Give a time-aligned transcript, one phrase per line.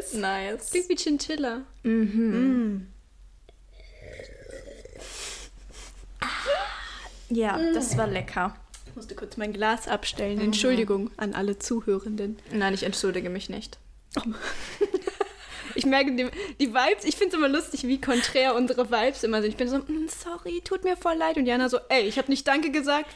[0.00, 0.14] Cheers.
[0.14, 0.70] Nice.
[0.70, 1.62] Klingt wie Chinchilla.
[1.82, 2.86] Mhm.
[7.28, 8.56] Ja, das war lecker.
[8.86, 10.40] Ich musste kurz mein Glas abstellen.
[10.40, 12.38] Entschuldigung an alle Zuhörenden.
[12.52, 13.78] Nein, ich entschuldige mich nicht.
[15.76, 16.26] Ich merke die,
[16.58, 19.52] die Vibes, ich finde es immer lustig, wie konträr unsere Vibes immer sind.
[19.52, 21.36] Ich bin so, "Mm, sorry, tut mir voll leid.
[21.36, 23.08] Und Jana so, ey, ich habe nicht Danke gesagt.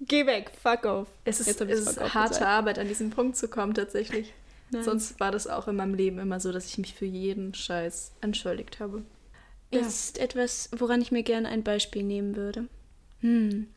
[0.00, 1.08] Geh weg, fuck off.
[1.24, 2.46] Es ist, Jetzt es ist harte gesagt.
[2.46, 4.34] Arbeit, an diesen Punkt zu kommen, tatsächlich.
[4.74, 4.84] Nein.
[4.84, 8.12] Sonst war das auch in meinem Leben immer so, dass ich mich für jeden Scheiß
[8.20, 9.02] entschuldigt habe.
[9.70, 9.86] Das Ja.
[9.88, 12.68] ist etwas, woran ich mir gerne ein Beispiel nehmen würde.
[13.20, 13.68] Hm.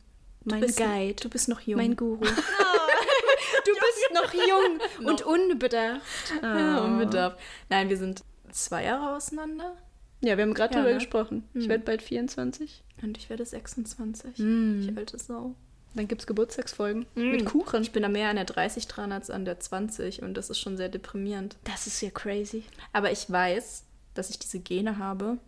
[0.44, 1.14] Mein bist- Guide.
[1.22, 1.76] Du bist noch jung.
[1.78, 2.20] Mein Guru.
[3.64, 6.32] du bist noch jung und unbedarft.
[6.42, 6.84] ja, Oh.
[6.86, 7.38] unbedarft.
[7.68, 9.76] Nein, wir sind zwei Jahre auseinander
[10.20, 10.98] Ja, wir haben gerade Ja, darüber ne?
[10.98, 11.48] gesprochen.
[11.54, 11.68] Ich Hm.
[11.70, 12.82] werde bald 24.
[13.02, 14.36] und ich werde 26.
[14.38, 14.80] Hm.
[14.88, 15.54] Ich alte Sau.
[15.98, 17.30] Dann gibt es Geburtstagsfolgen Mm.
[17.32, 17.82] mit Kuchen.
[17.82, 20.60] Ich bin da mehr an der 30 dran als an der 20 und das ist
[20.60, 21.56] schon sehr deprimierend.
[21.64, 22.62] Das ist ja crazy.
[22.92, 23.82] Aber ich weiß,
[24.14, 25.38] dass ich diese Gene habe.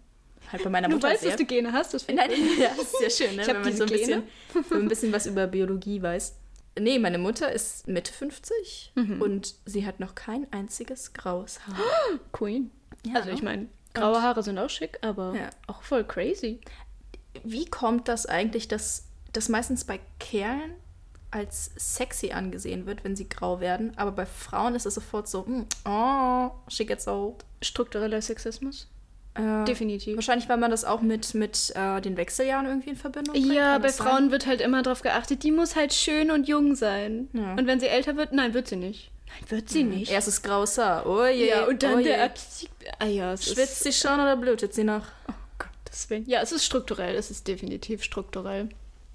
[0.50, 1.30] Halt bei meiner Du Mutter weißt, sehr.
[1.30, 3.42] dass du Gene hast, das finde Nein, ja, das ist sehr schön, ne?
[3.42, 4.22] Ich wenn man so ein bisschen,
[4.72, 6.34] ein bisschen was über Biologie weiß.
[6.80, 9.22] Nee, meine Mutter ist Mitte 50 Mhm.
[9.22, 11.76] und sie hat noch kein einziges graues Haar.
[12.32, 12.72] Queen.
[13.06, 13.34] Ja, also ne?
[13.34, 15.50] ich meine, graue Haare sind auch schick, aber Ja.
[15.68, 16.58] auch voll crazy.
[17.44, 20.72] Wie kommt das eigentlich, dass das meistens bei Kerlen
[21.30, 25.46] als sexy angesehen wird, wenn sie grau werden, aber bei Frauen ist es sofort so,
[25.46, 27.44] hm, oh, she gets old.
[27.62, 28.88] Struktureller Sexismus?
[29.34, 30.16] Äh, Definitiv.
[30.16, 33.52] Wahrscheinlich, weil man das auch mit, mit äh, den Wechseljahren irgendwie in Verbindung bringt.
[33.52, 34.08] Ja, bei das sein?
[34.08, 37.28] Frauen wird halt immer darauf geachtet, die muss halt schön und jung sein.
[37.32, 37.52] Ja.
[37.52, 39.12] Und wenn sie älter wird, nein, wird sie nicht.
[39.28, 40.10] Nein, wird sie nicht.
[40.10, 41.06] Erstes graues Haar.
[41.06, 41.48] Oh je.
[41.48, 42.70] ja, und dann oh der Abstieg.
[42.98, 45.04] Ah ja, es Schwitzt sie schon oder blutet sie noch?
[45.28, 46.24] Oh Gottes Willen.
[46.26, 47.14] Ja, es ist strukturell.
[47.14, 48.70] Es ist definitiv strukturell.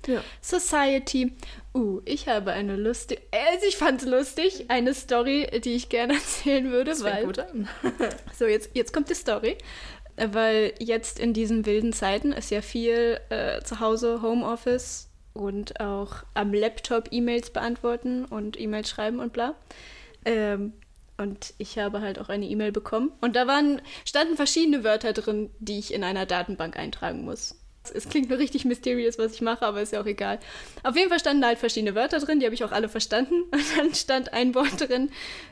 [0.08, 0.24] Ja.
[0.42, 1.34] Society.
[1.74, 3.22] Uh, ich habe eine lustige...
[3.32, 4.66] Also ich fand's lustig.
[4.70, 7.26] Eine Story, die ich gerne erzählen würde, Das weil...
[7.26, 7.68] gut an.
[8.38, 9.58] So, jetzt, jetzt kommt die Story.
[10.18, 16.24] Weil jetzt in diesen wilden Zeiten ist ja viel äh, zu Hause Homeoffice und auch
[16.34, 19.56] am Laptop E-Mails beantworten und E-Mails schreiben und bla.
[20.24, 20.72] Ähm,
[21.18, 23.12] und ich habe halt auch eine E-Mail bekommen.
[23.22, 27.56] Und da waren, standen verschiedene Wörter drin, die ich in einer Datenbank eintragen muss.
[27.92, 30.40] Es klingt nur richtig mysterious, was ich mache, aber ist ja auch egal.
[30.84, 33.44] Auf jeden Fall standen halt verschiedene Wörter drin, die habe ich auch alle verstanden.
[33.52, 35.12] Und dann stand ein Wort drin,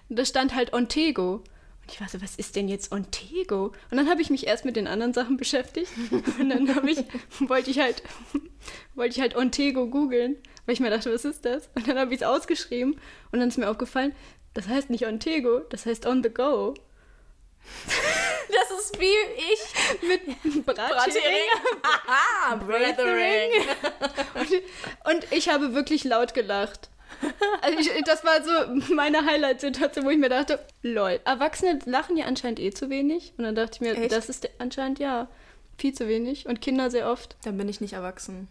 [0.09, 1.35] da stand halt Ontego.
[1.83, 3.73] Und ich war so, was ist denn jetzt Ontego?
[3.91, 5.91] Und dann habe ich mich erst mit den anderen Sachen beschäftigt.
[6.39, 7.03] Und dann habe ich,
[7.39, 8.03] wollte ich halt,
[8.95, 11.69] wollte ich halt Ontego googeln, weil ich mir dachte, was ist das?
[11.75, 12.95] Und dann habe ich es ausgeschrieben
[13.31, 14.13] und dann ist mir aufgefallen,
[14.53, 16.73] das heißt nicht Ontego, das heißt on the go.
[17.85, 19.05] Das ist wie
[19.53, 20.07] ich.
[20.07, 21.49] Mit Brathering.
[21.81, 23.51] Aha, Brethering.
[24.35, 26.89] Und, und ich habe wirklich laut gelacht.
[27.61, 32.25] Also ich, das war so meine Highlight-Situation, wo ich mir dachte, lol, Erwachsene lachen ja
[32.25, 33.33] anscheinend eh zu wenig.
[33.37, 34.11] Und dann dachte ich mir, Echt?
[34.11, 35.27] das ist anscheinend ja
[35.77, 36.45] viel zu wenig.
[36.47, 37.35] Und Kinder sehr oft.
[37.43, 38.47] Dann bin ich nicht erwachsen.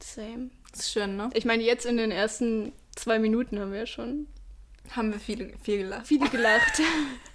[0.00, 0.50] Same.
[0.72, 1.30] Das ist schön, ne?
[1.34, 4.26] Ich meine, jetzt in den ersten zwei Minuten haben wir ja schon
[4.94, 6.06] Haben wir viel, viel gelacht.
[6.06, 6.80] viele gelacht.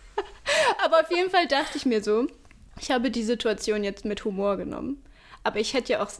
[0.83, 2.27] Aber auf jeden Fall dachte ich mir so,
[2.79, 5.03] ich habe die Situation jetzt mit Humor genommen.
[5.43, 6.11] Aber ich hätte ja auch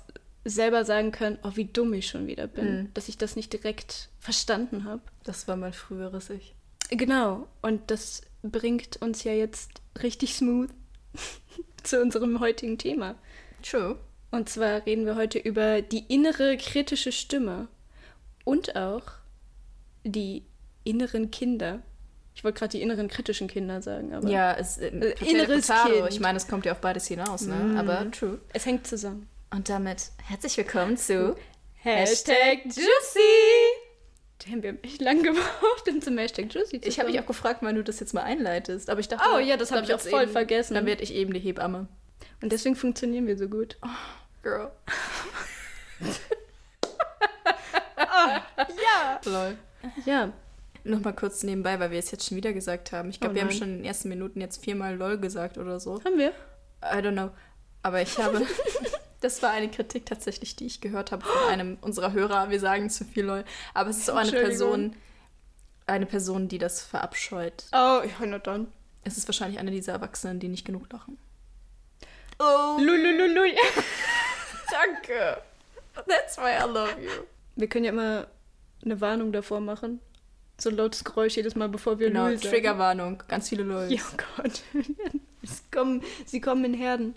[0.43, 2.93] selber sagen können, oh, wie dumm ich schon wieder bin, Mhm.
[2.93, 5.01] dass ich das nicht direkt verstanden habe.
[5.23, 6.55] Das war mein früheres Ich.
[6.89, 7.47] Genau.
[7.61, 10.69] Und das bringt uns ja jetzt richtig smooth
[11.83, 13.15] zu unserem heutigen Thema.
[13.63, 13.97] True.
[14.31, 17.67] Und zwar reden wir heute über die innere kritische Stimme
[18.45, 19.03] und auch
[20.03, 20.45] die
[20.83, 21.81] inneren Kinder.
[22.33, 25.89] Ich wollte gerade die inneren kritischen Kinder sagen, aber Ja, es, äh, Potato, inneres Potato.
[25.93, 26.09] Kind.
[26.09, 27.55] Ich meine, es kommt ja auf beides hinaus, ne?
[27.55, 27.78] Mhm.
[27.78, 28.39] Aber true.
[28.53, 29.28] es hängt zusammen.
[29.53, 31.35] Und damit herzlich willkommen zu
[31.75, 32.79] Hashtag Juicy!
[34.47, 37.25] Damn, wir haben echt lang gebraucht, um zum Hashtag Juicy zu Ich habe mich auch
[37.25, 38.89] gefragt, wann du das jetzt mal einleitest.
[38.89, 40.73] Aber ich dachte, Oh ja, das hab dann ich auch voll eben, vergessen.
[40.73, 41.87] Dann werde ich eben die Hebamme.
[42.41, 43.77] Und deswegen funktionieren wir so gut.
[44.41, 44.72] Girl.
[48.57, 49.19] Ja!
[49.25, 49.57] Lol.
[50.05, 50.31] Ja,
[50.83, 53.09] Nochmal kurz nebenbei, weil wir es jetzt schon wieder gesagt haben.
[53.09, 55.79] Ich glaube, Oh wir haben schon in den ersten Minuten jetzt viermal LOL gesagt oder
[55.79, 56.03] so.
[56.03, 56.29] haben wir.
[56.83, 57.29] I don't know.
[57.83, 58.45] Aber ich habe.
[59.22, 62.49] das war eine Kritik tatsächlich, die ich gehört habe von einem unserer Hörer.
[62.49, 63.45] Wir sagen zu viel LOL.
[63.73, 64.31] Aber es ist auch eine.
[64.31, 64.95] Person,
[65.85, 67.66] eine Person, die das verabscheut.
[67.72, 68.67] Oh, ja, na dann.
[69.03, 71.17] Es ist wahrscheinlich eine dieser Erwachsenen, die nicht genug lachen.
[72.39, 72.77] Oh.
[72.79, 73.55] Lululului.
[74.72, 75.41] Danke.
[76.07, 77.11] That's why I love you.
[77.55, 78.27] Wir können ja immer
[78.84, 79.99] eine Warnung davor machen.
[80.61, 82.29] So ein lautes Geräusch jedes Mal, bevor wir Genau.
[82.35, 83.23] Triggerwarnung.
[83.28, 83.91] Ganz viele LOLs.
[83.91, 84.61] Ja, oh Gott.
[85.72, 87.16] kommen, sie kommen in Herden.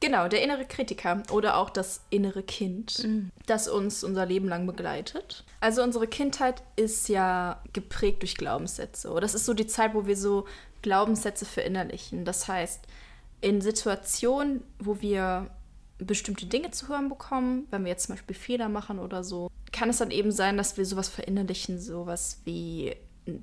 [0.00, 3.30] Genau, der innere Kritiker oder auch das innere Kind, Mhm.
[3.46, 5.44] das uns unser Leben lang begleitet.
[5.58, 9.12] Also unsere Kindheit ist ja geprägt durch Glaubenssätze.
[9.20, 10.46] Das ist so die Zeit, wo wir so
[10.82, 12.24] Glaubenssätze verinnerlichen.
[12.24, 12.82] Das heißt,
[13.40, 15.50] in Situationen, wo wir
[15.98, 19.90] bestimmte Dinge zu hören bekommen, wenn wir jetzt zum Beispiel Fehler machen oder so, kann
[19.90, 22.94] es dann eben sein, dass wir sowas verinnerlichen, sowas wie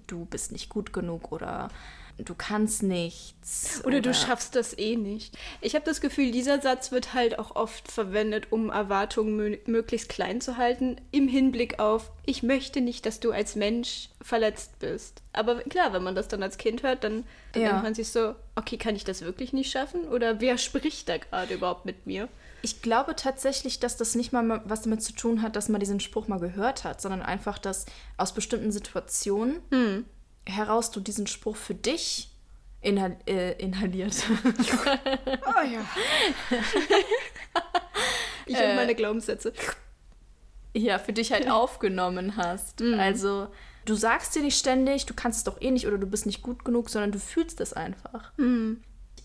[0.07, 1.69] du bist nicht gut genug oder
[2.17, 3.81] du kannst nichts.
[3.83, 5.37] Oder du schaffst das eh nicht.
[5.59, 10.07] Ich habe das Gefühl, dieser Satz wird halt auch oft verwendet, um Erwartungen mö möglichst
[10.09, 15.21] klein zu halten, im Hinblick auf, ich möchte nicht, dass du als Mensch verletzt bist.
[15.33, 17.69] Aber klar, wenn man das dann als Kind hört, dann, dann Ja.
[17.69, 20.07] denkt man sich so, okay, kann ich das wirklich nicht schaffen?
[20.07, 22.29] Oder wer spricht da gerade überhaupt mit mir?
[22.61, 25.99] Ich glaube tatsächlich, dass das nicht mal was damit zu tun hat, dass man diesen
[25.99, 27.85] Spruch mal gehört hat, sondern einfach, dass
[28.17, 29.61] aus bestimmten Situationen
[30.45, 32.29] heraus du diesen Spruch für dich
[32.81, 34.15] inhal äh, inhaliert.
[34.45, 35.85] Oh ja.
[38.45, 39.53] ich und meine Glaubenssätze.
[40.73, 42.81] ja, für dich halt aufgenommen hast.
[42.81, 43.47] Also,
[43.85, 46.41] du sagst dir nicht ständig, du kannst es doch eh nicht oder du bist nicht
[46.43, 48.31] gut genug, sondern du fühlst es einfach.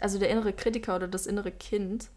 [0.01, 2.09] Also der innere Kritiker oder das innere Kind,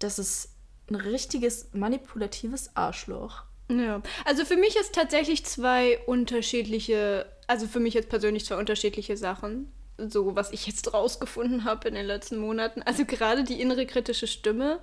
[0.00, 0.50] das ist
[0.90, 3.44] ein richtiges manipulatives Arschloch.
[3.70, 9.16] Ja, also für mich ist tatsächlich zwei unterschiedliche, also für mich jetzt persönlich zwei unterschiedliche
[9.16, 12.82] Sachen, so was ich jetzt rausgefunden habe in den letzten Monaten.
[12.82, 14.80] Also gerade die innere kritische Stimme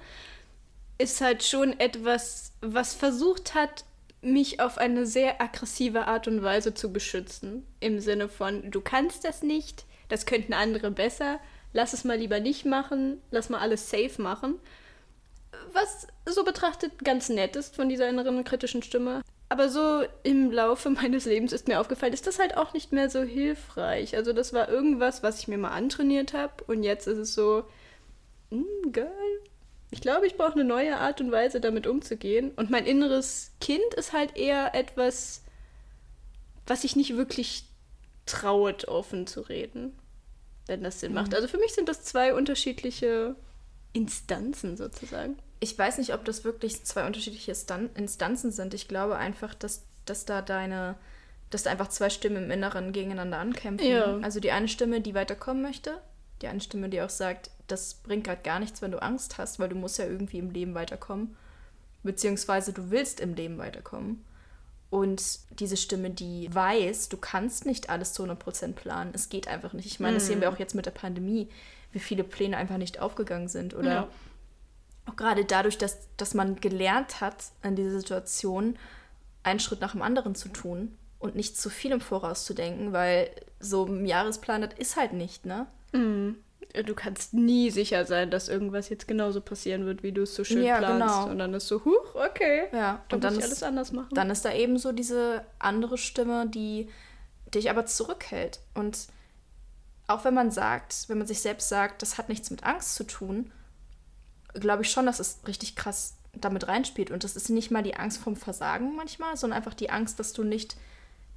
[0.98, 3.84] ist halt schon etwas, was versucht hat,
[4.22, 7.68] mich auf eine sehr aggressive Art und Weise zu beschützen.
[7.80, 11.40] Im Sinne von, du kannst das nicht, das könnten andere besser,
[11.74, 14.60] lass es mal lieber nicht machen, lass mal alles safe machen
[15.74, 19.22] was so betrachtet ganz nett ist von dieser inneren kritischen Stimme.
[19.50, 23.10] Aber so im Laufe meines Lebens ist mir aufgefallen, ist das halt auch nicht mehr
[23.10, 24.16] so hilfreich.
[24.16, 27.64] Also das war irgendwas, was ich mir mal antrainiert habe und jetzt ist es so,
[28.52, 29.08] "Hm, geil.
[29.90, 32.52] Ich glaube, ich brauche eine neue Art und Weise, damit umzugehen.
[32.58, 35.44] Und mein inneres Kind ist halt eher etwas,
[36.66, 37.64] was sich nicht wirklich
[38.26, 39.98] traut, offen zu reden.
[40.66, 41.34] Wenn das Sinn macht.
[41.34, 43.38] Also für mich sind das zwei unterschiedliche
[43.98, 45.38] Instanzen sozusagen.
[45.60, 48.76] Ich weiß nicht, ob das wirklich zwei unterschiedliche Stan Instanzen sind.
[48.76, 50.96] Ich glaube einfach, dass, dass da deine,
[51.50, 53.90] dass da einfach zwei Stimmen im Inneren gegeneinander ankämpfen.
[53.90, 54.18] Ja.
[54.22, 56.00] Also die eine Stimme, die weiterkommen möchte,
[56.44, 59.58] die eine Stimme, die auch sagt, das bringt gerade gar nichts, wenn du Angst hast,
[59.60, 61.36] weil du musst ja irgendwie im Leben weiterkommen.
[62.04, 64.24] Beziehungsweise du willst im Leben weiterkommen.
[64.90, 69.12] Und diese Stimme, die weiß, du kannst nicht alles zu 100% planen.
[69.14, 69.86] Es geht einfach nicht.
[69.86, 71.50] Ich meine, das sehen wir auch jetzt mit der Pandemie,
[71.92, 73.74] wie viele Pläne einfach nicht aufgegangen sind.
[73.74, 74.08] Oder Ja.
[75.06, 78.78] auch gerade dadurch, dass, dass man gelernt hat, in dieser Situation
[79.44, 82.94] einen Schritt nach dem anderen zu tun und nicht zu viel im Voraus zu denken,
[82.94, 83.30] weil
[83.60, 85.68] so ein Jahresplan, das ist halt nicht, ne?
[86.86, 90.44] Du kannst nie sicher sein, dass irgendwas jetzt genauso passieren wird, wie du es so
[90.44, 91.00] schön Ja, planst.
[91.22, 91.30] genau.
[91.32, 92.66] Und dann ist so, huch, okay.
[92.72, 94.10] Ja, Dann und dann muss ich ist, alles anders machen.
[94.14, 96.90] dann ist da eben so diese andere Stimme, die
[97.54, 98.60] dich aber zurückhält.
[98.76, 99.08] Und
[100.08, 103.06] auch wenn man sagt, wenn man sich selbst sagt, das hat nichts mit Angst zu
[103.06, 103.52] tun,
[104.54, 107.10] glaube ich schon, dass es richtig krass damit reinspielt.
[107.12, 110.34] Und das ist nicht mal die Angst vom Versagen manchmal, sondern einfach die Angst, dass
[110.34, 110.76] du nicht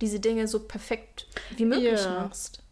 [0.00, 2.10] diese Dinge so perfekt wie möglich Ja.
[2.25, 2.62] machst.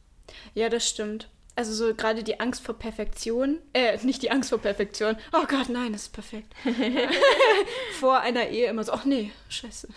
[0.55, 1.31] Ja, das stimmt.
[1.59, 5.17] Also so gerade die Angst vor Perfektion, äh, nicht die Angst vor Perfektion.
[5.33, 6.55] Oh Gott, nein, das ist perfekt.
[7.99, 9.89] vor einer Ehe immer so, ach nee, scheiße.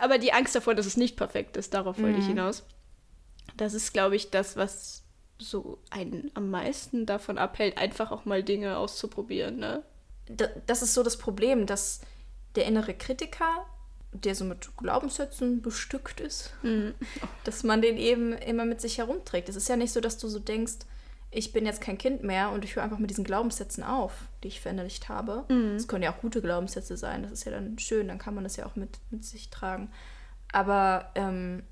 [0.00, 2.62] Aber die Angst davor, dass es nicht perfekt ist, darauf wollte ich hinaus.
[3.56, 5.02] Das ist, glaube ich, das, was
[5.38, 9.82] so einen am meisten davon abhält, einfach auch mal Dinge auszuprobieren, ne?
[10.28, 12.00] Da- Das ist so das Problem, dass
[12.54, 13.66] der innere Kritiker,
[14.12, 16.52] der so mit Glaubenssätzen bestückt ist,
[17.44, 19.48] dass man den eben immer mit sich herumträgt.
[19.48, 20.74] Es ist ja nicht so, dass du so denkst,
[21.34, 24.48] ich bin jetzt kein Kind mehr und ich höre einfach mit diesen Glaubenssätzen auf, die
[24.48, 25.46] ich verinnerlicht habe.
[25.76, 28.44] Es können ja auch gute Glaubenssätze sein, das ist ja dann schön, dann kann man
[28.44, 29.90] das ja auch mit, mit sich tragen.
[30.52, 31.62] Aber ähm,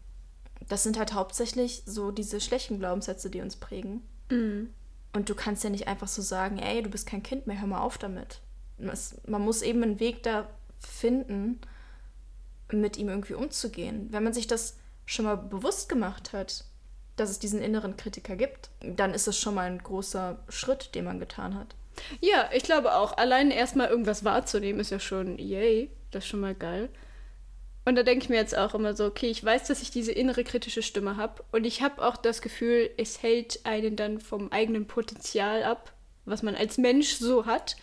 [0.66, 4.02] das sind halt hauptsächlich so diese schlechten Glaubenssätze, die uns prägen.
[5.12, 7.66] Und du kannst ja nicht einfach so sagen, ey, du bist kein Kind mehr, hör
[7.66, 8.40] mal auf damit.
[8.78, 11.60] Es, man muss eben einen Weg da finden,
[12.72, 14.08] mit ihm irgendwie umzugehen.
[14.10, 16.64] Wenn man sich das schon mal bewusst gemacht hat,
[17.16, 21.04] dass es diesen inneren Kritiker gibt, dann ist es schon mal ein großer Schritt, den
[21.04, 21.74] man getan hat.
[22.20, 23.16] Ja, ich glaube auch.
[23.16, 26.88] Allein erstmal irgendwas wahrzunehmen ist ja schon, yay, das ist schon mal geil.
[27.84, 30.12] Und da denke ich mir jetzt auch immer so, okay, ich weiß, dass ich diese
[30.12, 31.42] innere kritische Stimme habe.
[31.50, 35.92] Und ich habe auch das Gefühl, es hält einen dann vom eigenen Potenzial ab,
[36.24, 37.76] was man als Mensch so hat.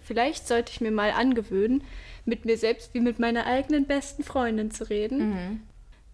[0.00, 1.84] Vielleicht sollte ich mir mal angewöhnen,
[2.24, 5.62] mit mir selbst wie mit meiner eigenen besten Freundin zu reden.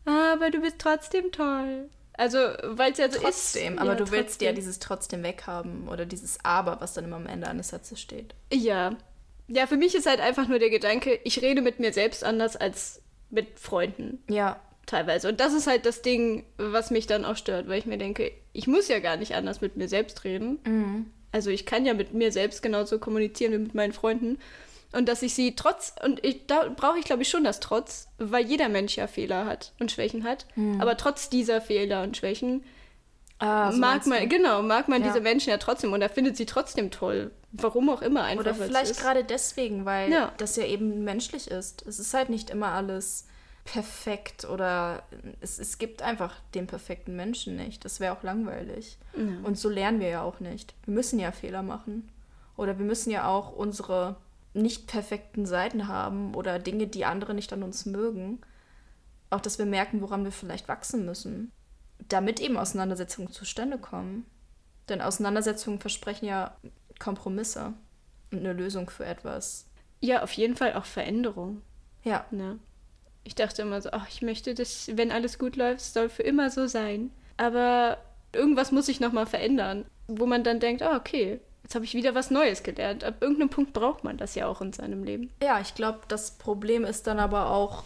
[0.04, 1.88] Aber du bist trotzdem toll.
[2.14, 3.80] Also, weil es ja so trotzdem, ist.
[3.80, 4.46] aber ja, du willst trotzdem.
[4.46, 8.34] ja dieses trotzdem weghaben oder dieses Aber, was dann immer am Ende eines Satzes steht.
[8.52, 8.96] Ja.
[9.48, 12.56] Ja, für mich ist halt einfach nur der Gedanke, ich rede mit mir selbst anders
[12.56, 13.00] als
[13.30, 15.28] mit Freunden Ja, teilweise.
[15.28, 18.32] Und das ist halt das Ding, was mich dann auch stört, weil ich mir denke,
[18.52, 20.58] ich muss ja gar nicht anders mit mir selbst reden.
[20.64, 21.06] Mhm.
[21.32, 24.38] Also ich kann ja mit mir selbst genauso kommunizieren wie mit meinen Freunden.
[24.92, 28.08] Und dass ich sie trotz, und ich, da brauche ich glaube ich schon das Trotz,
[28.18, 30.46] weil jeder Mensch ja Fehler hat und Schwächen hat.
[30.80, 32.64] Aber trotz dieser Fehler und Schwächen
[33.38, 35.08] ah, so mag man, genau, mag man Ja.
[35.08, 37.30] diese Menschen ja trotzdem und er findet sie trotzdem toll.
[37.52, 38.44] Warum auch immer einfach.
[38.44, 40.32] Oder vielleicht gerade deswegen, weil Ja.
[40.38, 41.84] das ja eben menschlich ist.
[41.86, 43.26] Es ist halt nicht immer alles
[43.64, 45.02] perfekt oder
[45.40, 47.84] es, es gibt einfach den perfekten Menschen nicht.
[47.84, 48.98] Das wäre auch langweilig.
[49.44, 50.74] Und so lernen wir ja auch nicht.
[50.84, 52.08] Wir müssen ja Fehler machen.
[52.56, 54.16] Oder wir müssen ja auch unsere
[54.52, 58.40] nicht perfekten Seiten haben oder Dinge, die andere nicht an uns mögen.
[59.30, 61.52] Auch, dass wir merken, woran wir vielleicht wachsen müssen.
[62.08, 64.26] Damit eben Auseinandersetzungen zustande kommen.
[64.88, 66.56] Denn Auseinandersetzungen versprechen ja
[66.98, 67.74] Kompromisse
[68.32, 69.68] und eine Lösung für etwas.
[70.00, 71.62] Ja, auf jeden Fall auch Veränderung.
[72.02, 72.58] Ja, Ne?
[73.22, 76.22] Ich dachte immer so, ach, ich möchte das, wenn alles gut läuft, es soll für
[76.22, 77.10] immer so sein.
[77.36, 77.98] Aber
[78.32, 82.16] irgendwas muss sich nochmal verändern, wo man dann denkt, ah, okay, jetzt habe ich wieder
[82.16, 83.04] was Neues gelernt.
[83.04, 85.30] Ab irgendeinem Punkt braucht man das ja auch in seinem Leben.
[85.40, 87.84] ja, ich glaube, das Problem ist dann aber auch,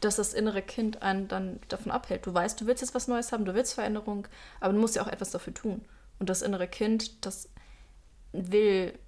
[0.00, 2.24] dass das innere Kind einen dann davon abhält.
[2.24, 4.26] Du weißt, du willst jetzt was Neues haben, du willst Veränderung,
[4.60, 5.84] aber du musst ja auch etwas dafür tun.
[6.18, 7.50] Und das innere Kind, das
[8.32, 8.98] will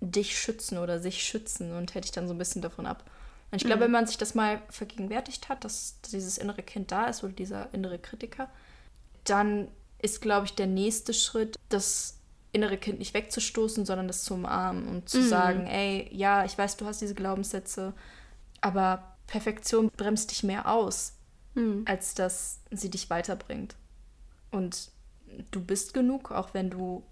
[0.00, 3.04] dich schützen oder sich schützen und hält dich dann so ein bisschen davon ab.
[3.52, 7.06] Und ich glaube, wenn man sich das mal vergegenwärtigt hat, dass dieses innere Kind da
[7.06, 8.48] ist oder dieser innere Kritiker,
[9.22, 9.68] dann
[10.00, 12.18] ist, glaube ich, der nächste Schritt, das
[12.52, 16.76] innere Kind nicht wegzustoßen, sondern das zu umarmen und zu sagen, ey, ja, ich weiß,
[16.76, 17.94] du hast diese Glaubenssätze,
[18.60, 21.14] aber Perfektion bremst dich mehr aus,
[21.86, 23.76] als dass sie dich weiterbringt.
[24.50, 24.90] Und
[25.50, 27.02] du bist genug, auch wenn du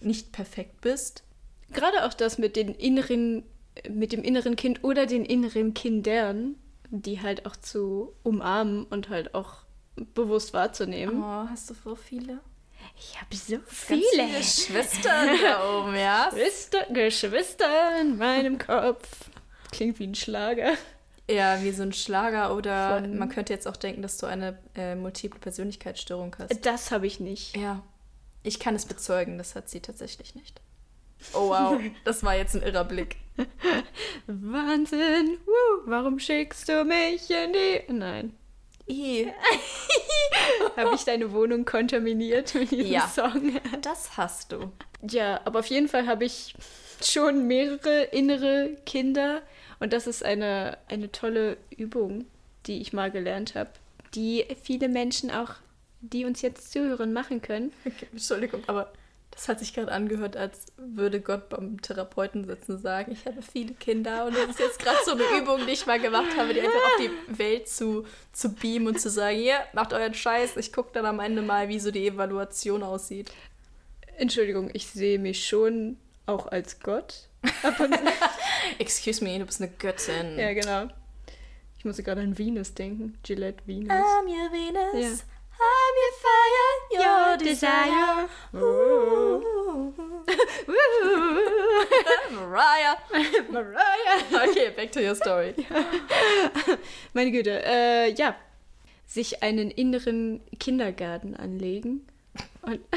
[0.00, 1.24] nicht perfekt bist.
[1.72, 3.44] Gerade auch das mit den inneren,
[3.88, 6.56] mit dem inneren Kind oder den inneren Kindern,
[6.90, 9.64] die halt auch zu umarmen und halt auch
[10.14, 11.22] bewusst wahrzunehmen.
[11.22, 12.40] Oh, hast du so viele?
[12.98, 16.28] Ich habe so viele Schwestern da oben, ja?
[16.30, 19.08] Geschwister, Geschwister in meinem Kopf.
[19.70, 20.74] Klingt wie ein Schlager.
[21.30, 24.58] Ja, wie so ein Schlager oder Von- man könnte jetzt auch denken, dass du eine
[24.74, 26.64] äh, multiple Persönlichkeitsstörung hast.
[26.66, 27.56] Das habe ich nicht.
[27.56, 27.82] Ja,
[28.42, 30.60] ich kann es bezeugen, das hat sie tatsächlich nicht.
[31.32, 33.16] Oh wow, das war jetzt ein irrer Blick.
[34.26, 35.38] Wahnsinn.
[35.46, 37.92] Woo, warum schickst du mich in die...
[37.92, 38.36] Nein.
[40.76, 43.08] Habe ich deine Wohnung kontaminiert mit diesem Ja.
[43.08, 43.58] Song?
[43.82, 44.70] das hast du.
[45.08, 46.54] Ja, aber auf jeden Fall habe ich
[47.02, 49.42] schon mehrere innere Kinder
[49.80, 52.26] und das ist eine, eine tolle Übung,
[52.66, 53.70] die ich mal gelernt habe,
[54.14, 55.54] die viele Menschen auch,
[56.00, 57.72] die uns jetzt zuhören, machen können.
[57.84, 58.92] Okay, Entschuldigung, aber
[59.32, 63.42] das hat sich gerade angehört, als würde Gott beim Therapeuten sitzen und sagen, ich habe
[63.42, 66.52] viele Kinder und das ist jetzt gerade so eine Übung, die ich mal gemacht habe,
[66.52, 70.56] die einfach auf die Welt zu, zu beamen und zu sagen, hier, macht euren Scheiß,
[70.58, 73.32] ich gucke dann am Ende mal, wie so die Evaluation aussieht.
[74.18, 75.96] Entschuldigung, ich sehe mich schon
[76.26, 77.28] auch als Gott.
[78.78, 80.38] Excuse me, du bist eine Göttin.
[80.38, 80.92] ja, genau.
[81.78, 83.18] Ich musste gerade an Venus denken.
[83.24, 83.90] Gillette Venus.
[83.90, 85.24] I'm your Venus,
[85.60, 86.70] I'm your fire,
[87.04, 88.28] your desire.
[92.32, 92.96] Mariah.
[93.50, 94.48] Mariah.
[94.48, 95.54] Okay, back to your story.
[97.14, 98.34] Meine Güte, äh, ja.
[99.06, 102.06] Sich einen inneren Kindergarten anlegen.
[102.62, 102.80] Und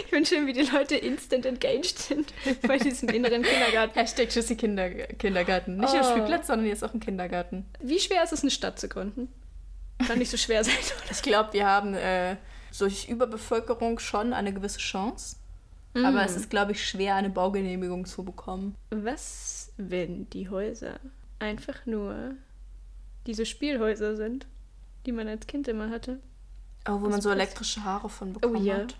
[0.00, 3.98] ich finde schön, wie die Leute instant engaged sind bei diesem inneren Kindergarten.
[3.98, 5.78] Hashtag Tschüssi Kinder Kindergarten.
[5.78, 6.10] Nicht nur Oh.
[6.10, 7.66] Spielplatz, sondern jetzt auch ein Kindergarten.
[7.80, 9.28] Wie schwer ist es, eine Stadt zu gründen?
[10.06, 11.10] Kann nicht so schwer sein, oder?
[11.10, 12.36] Ich glaube, wir haben äh,
[12.78, 15.36] durch Überbevölkerung schon eine gewisse Chance.
[15.94, 18.76] Aber es ist, glaube ich, schwer, eine Baugenehmigung zu bekommen.
[18.90, 21.00] Was, wenn die Häuser
[21.38, 22.34] einfach nur
[23.26, 24.46] diese Spielhäuser sind,
[25.06, 26.20] die man als Kind immer hatte?
[26.88, 28.76] Oh, wo Was man so elektrische Haare von bekommen ja.
[28.76, 28.96] hat.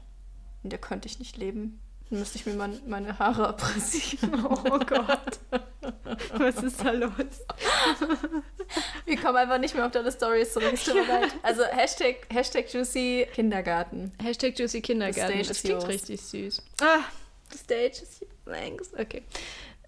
[0.62, 1.78] Und da könnte ich nicht leben.
[2.10, 4.46] Dann müsste ich mir mein, meine Haare abrasieren.
[4.46, 5.40] Oh Gott.
[6.32, 7.10] Was ist da los?
[9.04, 10.72] Wir kommen einfach nicht mehr auf deine Stories zurück.
[10.72, 11.30] Es tut mir leid.
[11.42, 14.12] Also Hashtag, Hashtag Juicy Kindergarten.
[14.22, 15.38] Hashtag Juicy Kindergarten.
[15.38, 15.88] Das klingt yours.
[15.88, 16.62] richtig süß.
[16.80, 17.00] Ah,
[17.50, 18.90] the stage is thanks.
[18.98, 19.22] Okay.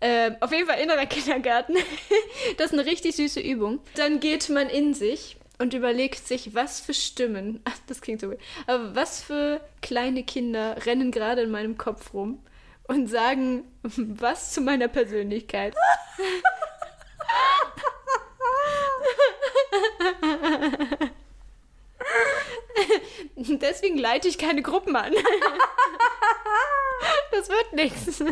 [0.02, 1.74] Ähm, auf jeden Fall innerer Kindergarten.
[2.58, 3.80] das ist eine richtig süße Übung.
[3.96, 8.30] Dann geht man in sich und überlegt sich, was für Stimmen, ach, das klingt so
[8.30, 12.42] weird, aber was für kleine Kinder rennen gerade in meinem Kopf rum
[12.84, 15.76] und sagen was zu meiner Persönlichkeit.
[23.36, 25.12] Deswegen leite ich keine Gruppen an.
[27.30, 28.24] das wird nichts.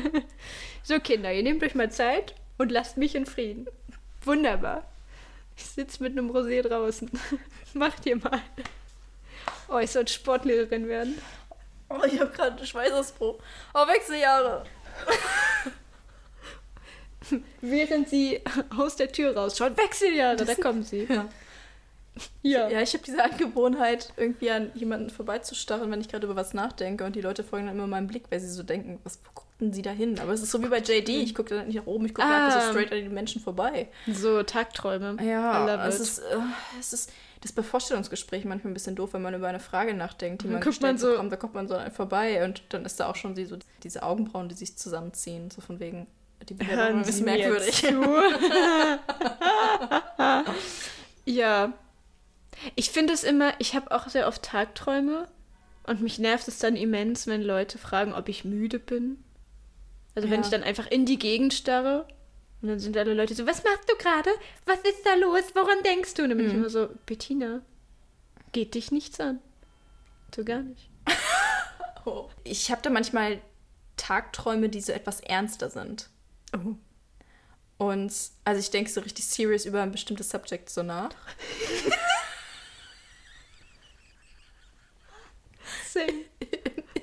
[0.83, 3.69] So, Kinder, ihr nehmt euch mal Zeit und lasst mich in Frieden.
[4.25, 4.85] Wunderbar.
[5.59, 7.11] Ich sitze mit einem Rosé draußen.
[7.75, 8.41] Macht ihr mal.
[9.69, 11.21] Oh, ich sollte Sportlehrerin werden.
[11.91, 13.39] Oh, ich habe gerade einen Schweißausbruch.
[13.75, 14.65] Oh, Wechseljahre.
[17.61, 18.41] Während sie
[18.77, 19.77] aus der Tür rausschaut.
[19.77, 21.07] Wechseljahre, da kommen sie.
[21.09, 21.29] Ja.
[22.43, 22.69] Ja.
[22.69, 27.05] Ja, ich habe diese Angewohnheit, irgendwie an jemanden vorbeizustarren, wenn ich gerade über was nachdenke.
[27.05, 29.19] Und die Leute folgen dann immer meinem Blick, weil sie so denken, was
[29.59, 30.19] guckten sie da hin?
[30.21, 31.09] Aber es ist so wie bei JD.
[31.09, 32.47] Ich gucke dann nicht nach oben, ich gucke Ah.
[32.47, 33.89] einfach so straight an die Menschen vorbei.
[34.07, 35.17] So Tagträume.
[35.23, 36.37] Ja, es ist, äh,
[36.79, 39.95] es ist das ist bei Vorstellungsgesprächen manchmal ein bisschen doof, wenn man über eine Frage
[39.95, 41.31] nachdenkt, die man guckt man so- bekommt.
[41.33, 44.03] Da kommt man so an vorbei und dann ist da auch schon die, so diese
[44.03, 45.49] Augenbrauen, die sich zusammenziehen.
[45.51, 46.09] So von wegen,
[46.49, 47.83] die Bewerbung ist merkwürdig.
[51.25, 51.73] Ja.
[52.75, 55.29] Ich finde es immer, ich habe auch sehr oft Tagträume
[55.87, 59.23] und mich nervt es dann immens, wenn Leute fragen, ob ich müde bin.
[60.19, 60.47] Also wenn Ja.
[60.47, 62.05] ich dann einfach in die Gegend starre
[62.61, 64.31] und dann sind alle Leute so, was machst du gerade?
[64.67, 65.45] Was ist da los?
[65.55, 66.25] Woran denkst du?
[66.25, 66.59] Und dann bin ich Mhm.
[66.59, 67.63] immer so, Bettina,
[68.51, 69.39] geht dich nichts an.
[70.35, 70.91] So gar nicht.
[72.05, 72.29] Oh.
[72.43, 73.41] Ich habe da manchmal
[73.97, 76.09] Tagträume, die so etwas ernster sind.
[76.53, 76.75] Oh.
[77.85, 78.13] Und
[78.45, 81.11] also ich denke so richtig serious über ein bestimmtes Subject so nach.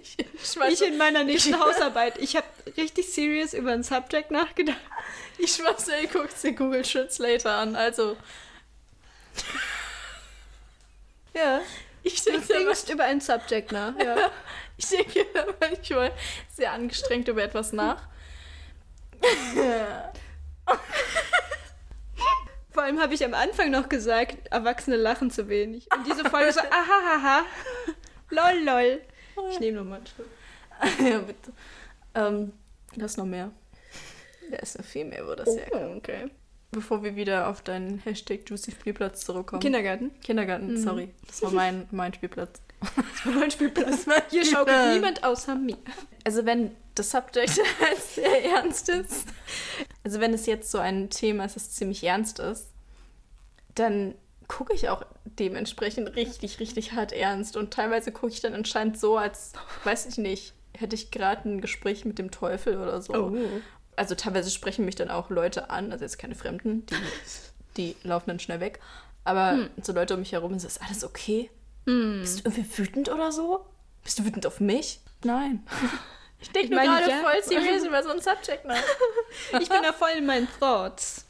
[0.06, 0.18] Ich,
[0.70, 2.18] Ich in meiner nächsten Hausarbeit.
[2.20, 2.46] Ich habe
[2.78, 4.78] richtig serious über ein Subject nachgedacht.
[5.38, 7.76] Ich schwör's dir, guckt dir Google Translator an.
[7.76, 8.16] Also,
[11.34, 11.62] Ja.
[12.04, 14.32] ich denke denkst über ein Subject nach, ja.
[14.78, 15.26] Ich denke
[15.62, 16.12] manchmal
[16.54, 18.04] sehr angestrengt über etwas nach.
[22.72, 25.88] Vor allem habe ich am Anfang noch gesagt, Erwachsene lachen zu wenig.
[25.96, 27.46] Und diese Folge so, ahahaha,
[28.30, 29.02] lol, lol.
[29.52, 30.28] Ich nehme nochmal einen Schluck.
[31.12, 31.52] ja, bitte.
[32.16, 32.54] Ähm,
[32.96, 33.52] ist noch mehr.
[34.52, 35.98] Da ist noch viel mehr, wo das herkommt.
[35.98, 36.30] okay.
[36.72, 39.62] Bevor wir wieder auf deinen Hashtag Juicy Spielplatz zurückkommen.
[39.62, 40.12] Kindergarten.
[40.22, 40.78] Kindergarten, Mhm.
[40.78, 41.10] sorry.
[41.28, 42.62] Das war mein, mein Spielplatz.
[43.26, 44.06] Mein Spielplatz.
[44.30, 45.78] Hier schaukelt niemand außer mir.
[46.26, 49.26] Also wenn das Subject halt sehr ernst ist,
[50.04, 52.68] also wenn es jetzt so ein Thema ist, das ziemlich ernst ist,
[53.76, 54.16] dann
[54.48, 57.58] gucke ich auch dementsprechend richtig, richtig hart ernst.
[57.58, 59.54] Und teilweise gucke ich dann anscheinend so, als,
[59.84, 63.14] weiß ich nicht, hätte ich gerade ein Gespräch mit dem Teufel oder so.
[63.14, 63.38] Oh.
[63.96, 66.96] Also teilweise sprechen mich dann auch Leute an, also jetzt keine Fremden, die,
[67.78, 68.80] die laufen dann schnell weg.
[69.24, 69.70] Aber Hm.
[69.82, 71.50] so Leute um mich herum, ist das alles okay?
[71.86, 73.66] Bist du irgendwie wütend oder so?
[74.04, 75.00] Bist du wütend auf mich?
[75.24, 75.66] Nein.
[76.42, 77.22] Ich denke nur gerade ja.
[77.22, 78.76] voll serious über so ein Subject nach.
[79.60, 81.26] Ich bin da voll in meinen Thoughts.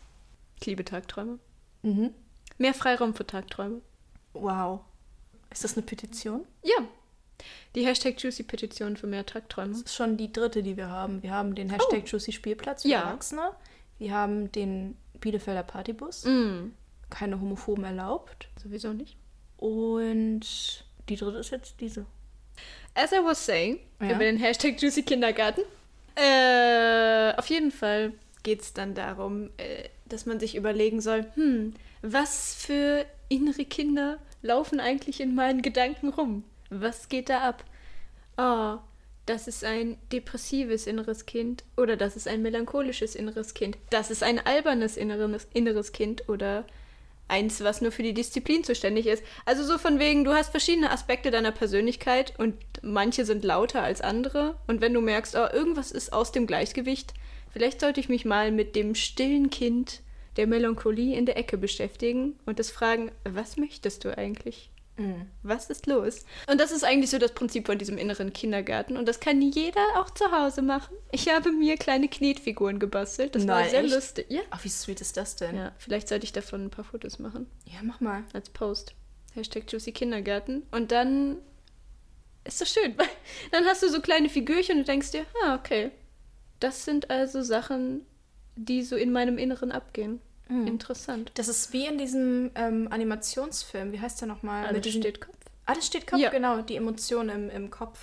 [0.59, 1.39] Ich liebe Tagträume.
[1.83, 2.13] Mhm.
[2.57, 3.81] Mehr Freiraum für Tagträume.
[4.33, 4.81] Wow.
[5.51, 6.45] Ist das eine Petition?
[6.63, 6.75] Ja.
[7.75, 9.71] Die Hashtag Juicy-Petition für mehr Tagträume.
[9.73, 11.21] Das ist schon die dritte, die wir haben.
[11.21, 13.01] Wir haben den Hashtag Juicy Spielplatz für Ja.
[13.01, 13.51] Erwachsene.
[13.99, 16.23] Wir haben den Bielefelder Partybus.
[16.25, 16.71] Mm.
[17.09, 18.47] Keine Homophoben erlaubt.
[18.61, 19.17] Sowieso nicht.
[19.57, 20.41] Und
[21.09, 22.05] die dritte ist jetzt diese.
[22.93, 24.11] As I was saying, Ja.
[24.11, 25.61] über den Hashtag Juicy Kindergarten.
[26.15, 28.13] Äh, auf jeden Fall
[28.43, 31.73] geht es dann darum, äh, dass man sich überlegen soll, hm,
[32.05, 36.43] was für innere Kinder laufen eigentlich in meinen Gedanken rum?
[36.69, 37.63] Was geht da ab?
[38.37, 38.79] Oh,
[39.25, 43.77] das ist ein depressives inneres Kind oder das ist ein melancholisches inneres Kind.
[43.89, 46.65] Das ist ein albernes inneres, inneres Kind oder
[47.27, 49.23] eins, was nur für die Disziplin zuständig ist.
[49.45, 54.01] Also so von wegen, du hast verschiedene Aspekte deiner Persönlichkeit und manche sind lauter als
[54.01, 54.55] andere.
[54.67, 57.15] Und wenn du merkst, oh, irgendwas ist aus dem Gleichgewicht,
[57.51, 60.01] vielleicht sollte ich mich mal mit dem stillen Kind
[60.37, 64.69] der Melancholie in der Ecke beschäftigen und das fragen, was möchtest du eigentlich?
[65.43, 66.23] Was ist los?
[66.47, 68.95] Und das ist eigentlich so das Prinzip von diesem inneren Kindergarten.
[68.95, 70.95] Und das kann jeder auch zu Hause machen.
[71.11, 73.35] Ich habe mir kleine Knetfiguren gebastelt.
[73.35, 73.93] Das war Nein, sehr echt?
[73.93, 74.25] lustig.
[74.29, 74.41] Ja.
[74.51, 75.57] Ach, wie sweet ist das denn?
[75.57, 75.73] ja.
[75.77, 77.47] Vielleicht sollte ich davon ein paar Fotos machen.
[77.65, 78.23] Ja, mach mal.
[78.31, 78.95] Als Post.
[79.33, 80.63] Hashtag Juicy Kindergarten.
[80.71, 81.39] Und dann
[82.45, 82.93] ist das schön.
[82.97, 83.07] weil
[83.51, 85.91] Dann hast du so kleine Figürchen und denkst dir, ah, okay.
[86.61, 88.05] Das sind also Sachen,
[88.55, 90.21] die so in meinem Inneren abgehen.
[90.47, 91.31] Interessant.
[91.35, 93.91] Das ist wie in diesem ähm, Animationsfilm.
[93.91, 94.63] Wie heißt der nochmal?
[94.65, 95.35] Alles Mit diesem- steht Kopf.
[95.65, 96.29] Ah, das steht Kopf, Ja.
[96.29, 96.61] genau.
[96.61, 97.99] Die Emotionen im, im Kopf.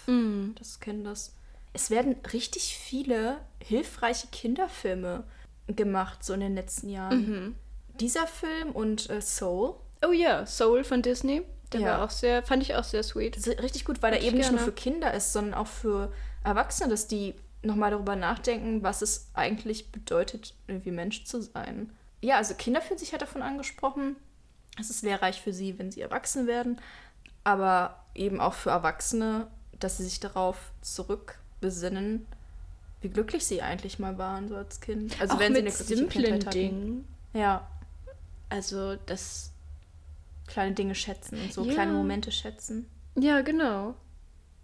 [0.58, 1.36] Das kennen das.
[1.72, 5.22] Es werden richtig viele hilfreiche Kinderfilme
[5.68, 7.18] gemacht, so in den letzten Jahren.
[7.20, 7.54] Mhm.
[8.00, 9.76] Dieser Film und äh, Soul.
[10.04, 11.42] Oh ja, Soul von Disney.
[11.72, 11.86] Der Ja.
[11.98, 13.36] war auch sehr, fand ich auch sehr sweet.
[13.62, 14.72] Richtig gut, weil er eben nicht nur gerne.
[14.72, 16.12] für Kinder ist, sondern auch für
[16.44, 21.90] Erwachsene, dass die nochmal darüber nachdenken, was es eigentlich bedeutet, irgendwie Mensch zu sein.
[22.20, 24.16] Ja, also Kinder fühlen sich halt davon angesprochen.
[24.78, 26.80] Es ist lehrreich für sie, wenn sie erwachsen werden.
[27.44, 29.48] aber eben auch für Erwachsene,
[29.80, 32.26] dass sie sich darauf zurückbesinnen,
[33.00, 35.20] wie glücklich sie eigentlich mal waren, so als Kind.
[35.20, 36.40] Also Auch wenn mit sie eine simplen.
[36.50, 37.08] Dingen.
[37.32, 37.66] Ja,
[38.48, 39.50] Also das.
[40.46, 41.72] kleine Dinge schätzen und so Ja.
[41.72, 42.86] kleine Momente schätzen.
[43.16, 43.94] Ja, genau.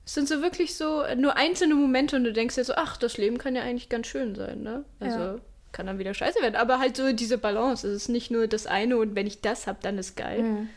[0.08, 2.96] Es sind so wirklich so äh, nur einzelne Momente und du denkst dir so, ach,
[2.96, 4.86] das Leben kann ja eigentlich ganz schön sein, ne?
[5.00, 5.36] Also Ja.
[5.72, 6.56] kann dann wieder scheiße werden.
[6.56, 7.86] Aber halt so diese Balance.
[7.86, 10.42] Es ist nicht nur das eine und wenn ich das habe, dann ist geil.
[10.42, 10.68] Mhm.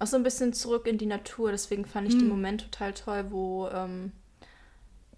[0.00, 1.52] Auch so ein bisschen zurück in die Natur.
[1.52, 2.30] Deswegen fand ich den Mhm.
[2.30, 4.10] Moment total toll, wo ähm,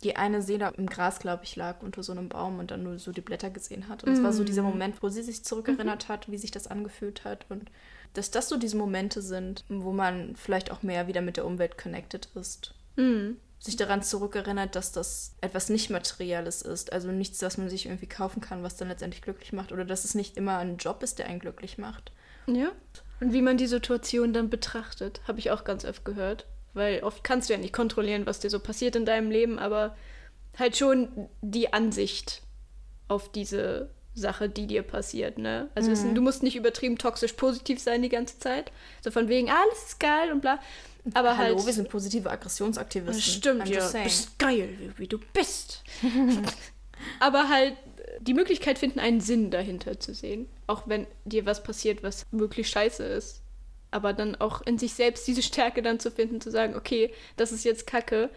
[0.03, 2.99] die eine Seele im Gras, glaube ich, lag unter so einem Baum und dann nur
[2.99, 4.05] so die Blätter gesehen hat.
[4.05, 4.69] Und es war so dieser Mhm.
[4.69, 7.47] Moment, wo sie sich zurückerinnert hat, wie sich das angefühlt hat.
[7.49, 7.71] Und
[8.13, 11.79] dass das so diese Momente sind, wo man vielleicht auch mehr wieder mit der Umwelt
[11.79, 12.75] connected ist.
[12.97, 13.39] Mhm.
[13.65, 16.93] Sich daran zurückerinnert, dass das etwas nicht Materielles ist.
[16.93, 19.73] Also nichts, was man sich irgendwie kaufen kann, was dann letztendlich glücklich macht.
[19.73, 22.13] Oder dass es nicht immer ein Job ist, der einen glücklich macht.
[22.47, 22.73] Ja.
[23.21, 26.47] Und wie man die Situation dann betrachtet, habe ich auch ganz oft gehört.
[26.75, 29.97] Weil oft kannst du ja nicht kontrollieren, was dir so passiert in deinem Leben, aber
[30.59, 32.43] halt schon die Ansicht
[33.09, 35.69] auf diese Sache, die dir passiert, ne?
[35.75, 38.71] Also es, du musst nicht übertrieben toxisch positiv sein die ganze Zeit.
[39.03, 40.61] So von wegen, ah, alles ist geil und bla.
[41.13, 41.67] Aber Hallo, halt.
[41.67, 43.15] wir sind positive Aggressionsaktivisten.
[43.15, 43.81] Das stimmt, I'm ja.
[43.83, 44.05] saying.
[44.05, 45.83] Bist geil, wie, du bist.
[47.21, 47.77] Aber halt
[48.21, 50.49] die Möglichkeit finden, einen Sinn dahinter zu sehen.
[50.67, 53.43] Auch wenn dir was passiert, was wirklich scheiße ist.
[53.91, 57.53] Aber dann auch in sich selbst diese Stärke dann zu finden, zu sagen, okay, das
[57.53, 58.31] ist jetzt Kacke.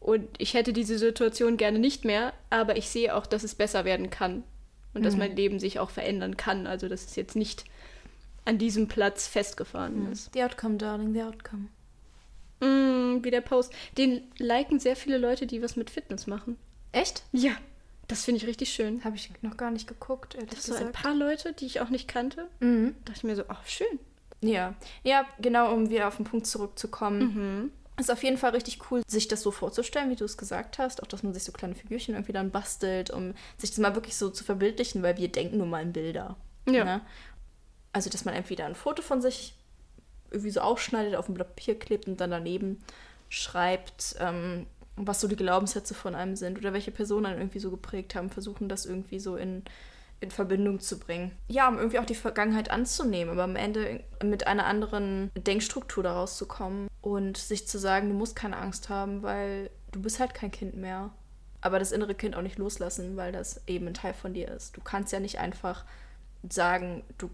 [0.00, 3.84] Und ich hätte diese Situation gerne nicht mehr, aber ich sehe auch, dass es besser
[3.84, 4.44] werden kann.
[4.92, 6.66] Und dass mein Leben sich auch verändern kann.
[6.66, 7.64] Also, dass es jetzt nicht
[8.44, 10.30] an diesem Platz festgefahren ist.
[10.32, 11.68] The outcome, darling, the outcome.
[12.60, 13.72] Mm, wie der Post.
[13.96, 16.56] Den liken sehr viele Leute, die was mit Fitness machen.
[16.92, 17.22] Echt?
[17.32, 17.52] Ja,
[18.08, 19.04] das finde ich richtig schön.
[19.04, 21.90] Habe ich noch gar nicht geguckt, ehrlich Das so ein paar Leute, die ich auch
[21.90, 22.48] nicht kannte.
[22.60, 22.96] Mhm.
[23.04, 23.98] dachte ich mir so, ach, schön.
[24.40, 24.74] Ja.
[25.04, 27.20] ja, genau, um wieder auf den Punkt zurückzukommen.
[27.20, 27.72] Mhm.
[27.98, 31.02] Ist auf jeden Fall richtig cool, sich das so vorzustellen, wie du es gesagt hast.
[31.02, 34.16] Auch, dass man sich so kleine Figürchen irgendwie dann bastelt, um sich das mal wirklich
[34.16, 36.36] so zu verbildlichen, weil wir denken nur mal in Bilder.
[36.66, 36.84] Ja.
[36.84, 37.00] Ne?
[37.92, 39.54] Also, dass man entweder ein Foto von sich
[40.30, 42.82] irgendwie so ausschneidet, auf ein Blatt Papier klebt und dann daneben
[43.28, 47.70] schreibt, ähm, was so die Glaubenssätze von einem sind oder welche Personen einen irgendwie so
[47.70, 49.64] geprägt haben, versuchen das irgendwie so in,
[50.20, 51.32] in Verbindung zu bringen.
[51.48, 56.36] Ja, um irgendwie auch die Vergangenheit anzunehmen, aber am Ende mit einer anderen Denkstruktur daraus
[56.36, 60.34] zu kommen und sich zu sagen, du musst keine Angst haben, weil du bist halt
[60.34, 61.10] kein Kind mehr.
[61.62, 64.76] Aber das innere Kind auch nicht loslassen, weil das eben ein Teil von dir ist.
[64.76, 65.84] Du kannst ja nicht einfach
[66.48, 67.28] sagen, du,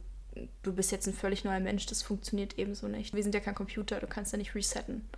[0.62, 3.14] du bist jetzt ein völlig neuer Mensch, das funktioniert ebenso nicht.
[3.14, 5.08] Wir sind ja kein Computer, du kannst ja nicht resetten.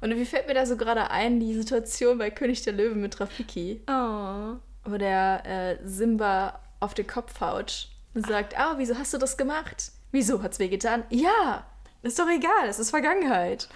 [0.00, 3.18] Und wie fällt mir da so gerade ein, die Situation bei König der Löwen mit
[3.20, 4.56] Rafiki, Oh.
[4.84, 9.36] wo der äh, Simba auf den Kopf haut und sagt, ah, wieso hast du das
[9.36, 9.92] gemacht?
[10.12, 11.04] Wieso hat's wehgetan?
[11.10, 11.66] Ja,
[12.02, 13.68] ist doch egal, es ist Vergangenheit.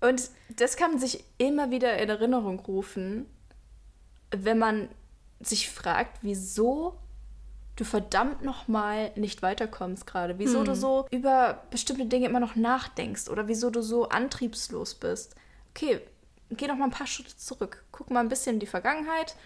[0.00, 3.26] Und das kann man sich immer wieder in Erinnerung rufen,
[4.30, 4.88] wenn man
[5.40, 6.98] sich fragt, wieso
[7.76, 10.38] du verdammt nochmal nicht weiterkommst gerade.
[10.38, 10.64] Wieso Hm.
[10.66, 15.34] du so über bestimmte Dinge immer noch nachdenkst oder wieso du so antriebslos bist.
[15.74, 16.00] Okay,
[16.50, 17.82] geh noch mal ein paar Schritte zurück.
[17.92, 19.36] Guck mal ein bisschen in die Vergangenheit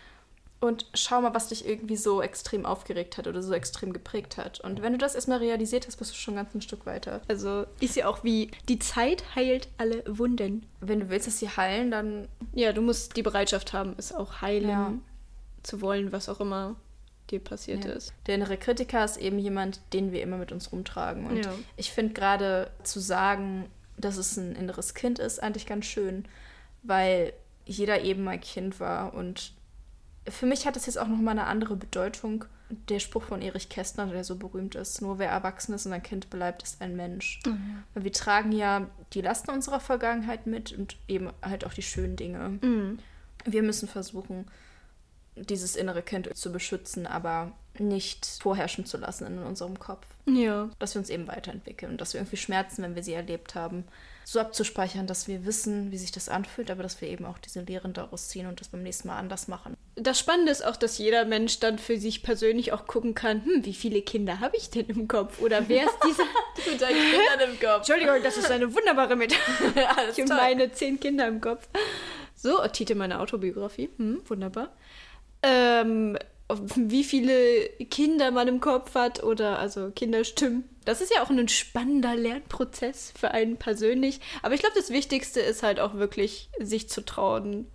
[0.59, 4.59] und schau mal, was dich irgendwie so extrem aufgeregt hat oder so extrem geprägt hat.
[4.61, 7.21] Und wenn du das erstmal realisiert hast, bist du schon ganz ein Stück weiter.
[7.29, 10.67] Also ist ja auch wie, die Zeit heilt alle Wunden.
[10.81, 14.41] Wenn du willst, dass sie heilen, dann Ja, du musst die Bereitschaft haben, es auch
[14.41, 14.93] heilen Ja.
[15.62, 16.75] zu wollen, was auch immer
[17.31, 17.93] dir passiert Ja.
[17.93, 18.12] ist.
[18.27, 21.27] Der innere Kritiker ist eben jemand, den wir immer mit uns rumtragen.
[21.27, 21.53] Und Ja.
[21.77, 23.67] ich finde gerade zu sagen,
[23.99, 26.25] dass es ein inneres Kind ist, eigentlich ganz schön,
[26.83, 27.33] weil
[27.65, 29.15] jeder eben mal Kind war.
[29.15, 29.53] Und
[30.29, 32.45] für mich hat das jetzt auch nochmal eine andere Bedeutung.
[32.89, 36.03] Der Spruch von Erich Kästner, der so berühmt ist, nur wer erwachsen ist und ein
[36.03, 37.41] Kind bleibt, ist ein Mensch.
[37.95, 42.17] Weil wir tragen ja die Lasten unserer Vergangenheit mit und eben halt auch die schönen
[42.17, 42.59] Dinge.
[42.61, 42.99] Mhm.
[43.45, 44.47] Wir müssen versuchen,
[45.37, 50.07] dieses innere Kind zu beschützen, aber nicht vorherrschen zu lassen in unserem Kopf.
[50.27, 50.70] Ja.
[50.79, 53.85] Dass wir uns eben weiterentwickeln und dass wir irgendwie Schmerzen, wenn wir sie erlebt haben,
[54.25, 57.61] so abzuspeichern, dass wir wissen, wie sich das anfühlt, aber dass wir eben auch diese
[57.61, 59.77] Lehren daraus ziehen und das beim nächsten Mal anders machen.
[59.94, 63.64] Das Spannende ist auch, dass jeder Mensch dann für sich persönlich auch gucken kann, hm,
[63.64, 65.40] wie viele Kinder habe ich denn im Kopf?
[65.40, 66.25] Oder wer ist dieser...
[66.70, 67.77] Mit deinen Kindern im Kopf.
[67.77, 69.66] Entschuldigung, das ist eine wunderbare Metapher.
[70.11, 70.37] Ich toll.
[70.37, 71.68] meine zehn Kinder im Kopf.
[72.35, 73.90] So, Titel meiner Autobiografie.
[73.96, 74.72] Hm, wunderbar.
[75.47, 76.19] Ähm,
[76.77, 80.65] wie viele Kinder man im Kopf hat oder also Kinderstimmen.
[80.85, 84.21] Das ist ja auch ein spannender Lernprozess für einen persönlich.
[84.43, 87.67] Aber ich glaube, das Wichtigste ist halt auch wirklich, sich zu trauen,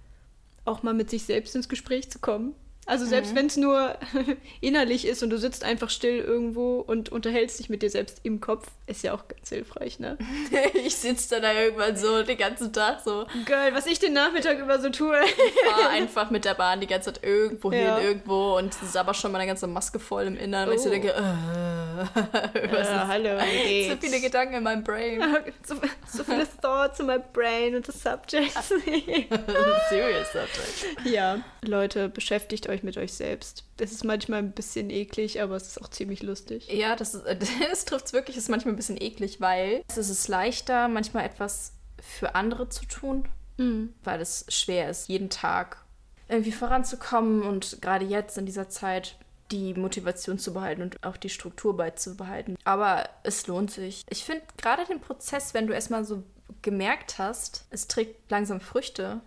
[0.64, 2.56] auch mal mit sich selbst ins Gespräch zu kommen.
[2.92, 3.38] Also selbst mhm.
[3.38, 3.96] wenn es nur
[4.60, 8.42] innerlich ist und du sitzt einfach still irgendwo und unterhältst dich mit dir selbst im
[8.42, 10.18] Kopf, ist ja auch ganz hilfreich, ne?
[10.74, 13.28] ich sitze dann da irgendwann so den ganzen Tag so.
[13.46, 15.18] Geil, was ich den Nachmittag über so tue.
[15.24, 17.96] ich fahre einfach mit der Bahn die ganze Zeit irgendwo ja.
[17.96, 20.72] hin, irgendwo und sabber schon meine ganze Maske voll im Inneren, oh.
[20.72, 20.92] weil ich so oh.
[20.92, 25.24] denke, äh, was ja, hallo, so viele Gedanken in meinem Brain.
[25.64, 25.76] so,
[26.12, 28.68] so viele Thoughts in my brain und the subjects.
[28.68, 31.06] Serious subject.
[31.06, 33.64] Ja, Leute, beschäftigt euch euch mit euch selbst.
[33.78, 36.68] Das ist manchmal ein bisschen eklig, aber es ist auch ziemlich lustig.
[36.72, 37.12] Ja, das,
[37.70, 41.26] das trifft es wirklich, es ist manchmal ein bisschen eklig, weil es ist leichter, manchmal
[41.26, 43.94] etwas für andere zu tun, mhm.
[44.04, 45.84] weil es schwer ist, jeden Tag
[46.28, 49.18] irgendwie voranzukommen und gerade jetzt in dieser Zeit
[49.52, 52.56] die Motivation zu behalten und auch die Struktur beizubehalten.
[52.64, 54.04] Aber es lohnt sich.
[54.10, 56.24] Ich finde gerade den Prozess, wenn du erstmal so
[56.62, 59.20] gemerkt hast, es trägt langsam Früchte,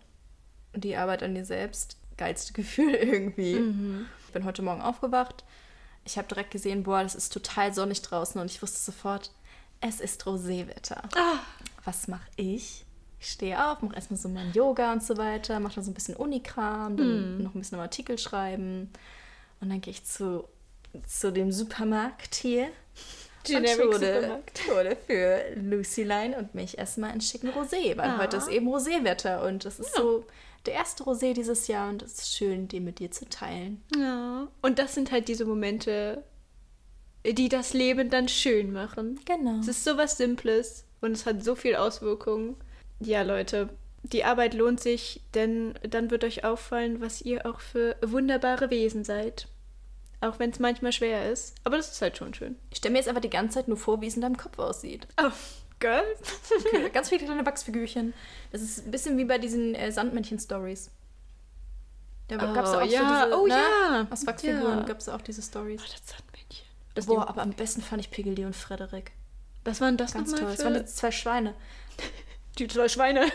[0.74, 3.56] die Arbeit an dir selbst, geilste Gefühl irgendwie.
[3.56, 4.06] Mhm.
[4.26, 5.44] Ich bin heute Morgen aufgewacht.
[6.04, 9.30] Ich habe direkt gesehen, boah, das ist total sonnig draußen und ich wusste sofort,
[9.80, 11.02] es ist Roséwetter.
[11.16, 11.38] Ah.
[11.84, 12.84] Was mache ich?
[13.20, 15.94] Ich stehe auf, mache erstmal so mein Yoga und so weiter, mache dann so ein
[15.94, 17.42] bisschen Unikram, dann mm.
[17.42, 18.90] noch ein bisschen Artikel schreiben
[19.60, 20.44] und dann gehe ich zu,
[21.06, 22.68] zu dem Supermarkt hier
[23.44, 28.18] Generic und hole, hole für Lucy Line und mich erstmal einen schicken Rosé, weil ah.
[28.18, 30.02] heute ist eben Roséwetter und es ist ja.
[30.02, 30.24] so
[30.66, 33.82] der erste Rosé dieses Jahr und es ist schön, den mit dir zu teilen.
[33.96, 34.48] Ja.
[34.62, 36.24] Und das sind halt diese Momente,
[37.26, 39.20] die das Leben dann schön machen.
[39.24, 39.60] Genau.
[39.60, 42.56] Es ist so was Simples und es hat so viel Auswirkungen.
[43.00, 43.70] Ja, Leute,
[44.02, 49.04] die Arbeit lohnt sich, denn dann wird euch auffallen, was ihr auch für wunderbare Wesen
[49.04, 49.48] seid.
[50.20, 51.54] Auch wenn es manchmal schwer ist.
[51.64, 52.56] Aber das ist halt schon schön.
[52.70, 54.58] Ich stelle mir jetzt einfach die ganze Zeit nur vor, wie es in deinem Kopf
[54.58, 55.06] aussieht.
[55.20, 55.30] Oh,
[55.80, 56.04] Girl.
[56.66, 58.14] Okay, ganz viele kleine Wachsfigürchen.
[58.52, 60.90] Das ist ein bisschen wie bei diesen äh, Sandmännchen-Stories.
[62.28, 63.26] Da oh, gab es auch ja.
[63.26, 63.54] so diese, oh, ne?
[63.54, 64.06] ja.
[64.10, 64.84] Aus Wachsfiguren ja.
[64.84, 65.80] gab es auch diese Stories.
[65.82, 66.66] Oh, das Sandmännchen.
[66.94, 69.12] Das Boah, aber am besten fand ich Piggledy und Frederik.
[69.64, 70.40] Was waren das Ganz toll.
[70.42, 71.54] Das waren zwei Schweine.
[72.58, 73.26] Die zwei Schweine.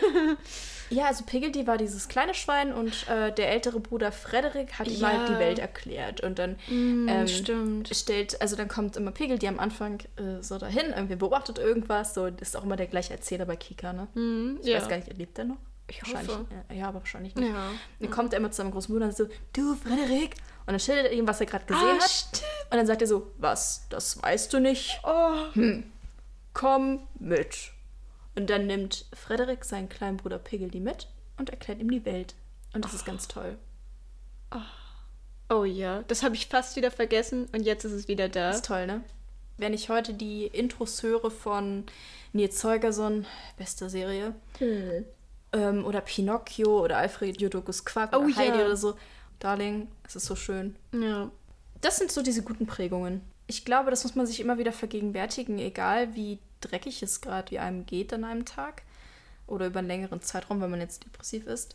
[0.90, 5.06] ja, also Piggledy war dieses kleine Schwein und äh, der ältere Bruder Frederik hat ihm
[5.06, 6.22] halt die Welt erklärt.
[6.22, 10.92] Und dann mm, ähm, stellt, also dann kommt immer Piggledy am Anfang äh, so dahin,
[10.94, 12.14] irgendwie beobachtet irgendwas.
[12.14, 14.08] So, ist auch immer der gleiche Erzähler bei Kika, ne?
[14.14, 14.78] Mm, ich ja.
[14.78, 15.58] weiß gar nicht, lebt er noch?
[15.90, 16.46] Ich wahrscheinlich, hoffe.
[16.72, 17.48] Ja, aber wahrscheinlich nicht.
[17.48, 17.70] Ja.
[17.98, 20.36] Dann kommt er immer zu seinem großen Bruder und so, du Frederik.
[20.66, 22.10] Und dann schildert er ihm, was er gerade gesehen ah, hat.
[22.10, 22.44] Stimmt.
[22.70, 25.00] Und dann sagt er so, was, das weißt du nicht?
[25.02, 25.52] Oh.
[25.54, 25.84] Hm.
[26.54, 27.72] Komm mit.
[28.36, 32.34] Und dann nimmt Frederik seinen kleinen Bruder Piggledy mit und erklärt ihm die Welt.
[32.72, 32.96] Und das oh.
[32.96, 33.58] ist ganz toll.
[34.52, 38.48] Oh, oh ja, das habe ich fast wieder vergessen und jetzt ist es wieder da.
[38.48, 39.02] Das ist toll, ne?
[39.56, 41.84] Wenn ich heute die Intros höre von
[42.32, 43.26] Nils Zeugerson,
[43.58, 45.04] beste Serie, hm.
[45.52, 48.64] ähm, oder Pinocchio oder Alfred Jodokus Quack oh, oder Heidi ja.
[48.64, 48.94] oder so,
[49.38, 50.76] Darling, es ist so schön.
[50.92, 51.30] Ja.
[51.80, 53.22] Das sind so diese guten Prägungen.
[53.50, 57.58] Ich glaube, das muss man sich immer wieder vergegenwärtigen, egal wie dreckig es gerade wie
[57.58, 58.82] einem geht an einem Tag
[59.48, 61.74] oder über einen längeren Zeitraum, wenn man jetzt depressiv ist.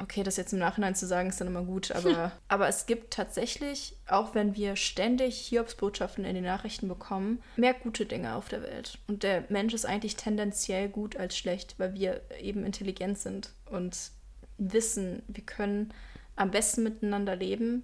[0.00, 3.12] Okay, das jetzt im Nachhinein zu sagen, ist dann immer gut, aber, aber es gibt
[3.12, 8.62] tatsächlich, auch wenn wir ständig Hiobsbotschaften in den Nachrichten bekommen, mehr gute Dinge auf der
[8.62, 8.98] Welt.
[9.08, 14.12] Und der Mensch ist eigentlich tendenziell gut als schlecht, weil wir eben intelligent sind und
[14.56, 15.92] wissen, wir können
[16.36, 17.82] am besten miteinander leben,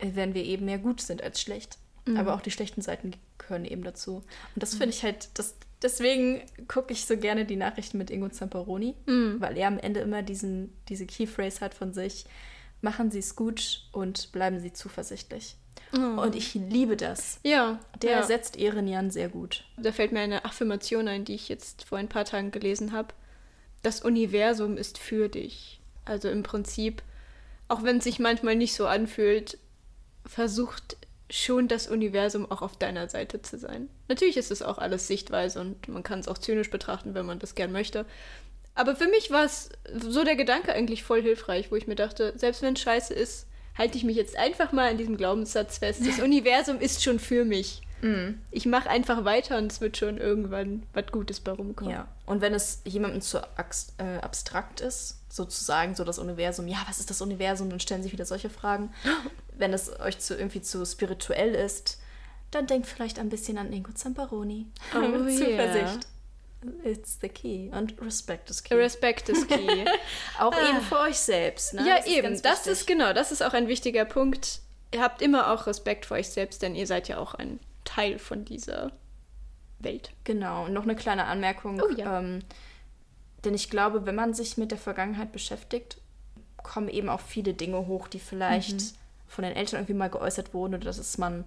[0.00, 1.78] wenn wir eben mehr gut sind als schlecht.
[2.04, 2.16] Mhm.
[2.16, 4.16] Aber auch die schlechten Seiten gehören eben dazu.
[4.54, 8.28] Und das finde ich halt, das, deswegen gucke ich so gerne die Nachrichten mit Ingo
[8.28, 9.36] Zamperoni, mhm.
[9.40, 12.24] weil er am Ende immer diesen, diese Keyphrase hat von sich,
[12.80, 15.56] machen Sie es gut und bleiben Sie zuversichtlich.
[15.94, 16.22] Oh.
[16.22, 17.38] Und ich liebe das.
[17.42, 17.78] Ja.
[18.00, 18.22] Der ja.
[18.22, 19.64] setzt Ehren sehr gut.
[19.76, 23.14] Da fällt mir eine Affirmation ein, die ich jetzt vor ein paar Tagen gelesen habe.
[23.82, 25.80] Das Universum ist für dich.
[26.04, 27.02] Also im Prinzip,
[27.68, 29.58] auch wenn es sich manchmal nicht so anfühlt,
[30.24, 30.96] versucht
[31.32, 33.88] schon das Universum auch auf deiner Seite zu sein.
[34.08, 37.38] Natürlich ist es auch alles Sichtweise und man kann es auch zynisch betrachten, wenn man
[37.38, 38.04] das gern möchte.
[38.74, 42.34] Aber für mich war es so der Gedanke eigentlich voll hilfreich, wo ich mir dachte,
[42.36, 46.02] selbst wenn es scheiße ist, halte ich mich jetzt einfach mal an diesem Glaubenssatz fest.
[46.06, 47.80] Das Universum ist schon für mich.
[48.02, 48.34] Mm.
[48.50, 51.94] Ich mache einfach weiter und es wird schon irgendwann was Gutes bei rumkommen.
[51.94, 52.08] Ja.
[52.26, 57.08] Und wenn es jemandem zu äh, abstrakt ist, sozusagen so das Universum, ja, was ist
[57.08, 57.70] das Universum?
[57.70, 58.92] Dann stellen sich wieder solche Fragen.
[59.56, 61.98] wenn es euch zu, irgendwie zu spirituell ist,
[62.50, 64.66] dann denkt vielleicht ein bisschen an Ingo Zamparoni.
[64.94, 66.06] Oh, Zuversicht.
[66.64, 66.84] Yeah.
[66.84, 67.70] It's the key.
[67.72, 68.74] Und Respect is key.
[68.74, 69.84] Respect is key.
[70.38, 70.70] auch ah.
[70.70, 71.74] eben für euch selbst.
[71.74, 71.88] Ne?
[71.88, 72.34] Ja, das eben.
[72.34, 74.60] Ist das ist genau, das ist auch ein wichtiger Punkt.
[74.94, 78.18] Ihr habt immer auch Respekt vor euch selbst, denn ihr seid ja auch ein Teil
[78.18, 78.92] von dieser
[79.80, 80.12] Welt.
[80.22, 80.66] Genau.
[80.66, 81.82] Und noch eine kleine Anmerkung.
[81.82, 82.20] Oh, ja.
[82.20, 82.40] ähm,
[83.44, 85.96] denn ich glaube, wenn man sich mit der Vergangenheit beschäftigt,
[86.62, 89.01] kommen eben auch viele Dinge hoch, die vielleicht mhm
[89.32, 91.44] von den Eltern irgendwie mal geäußert wurden oder dass man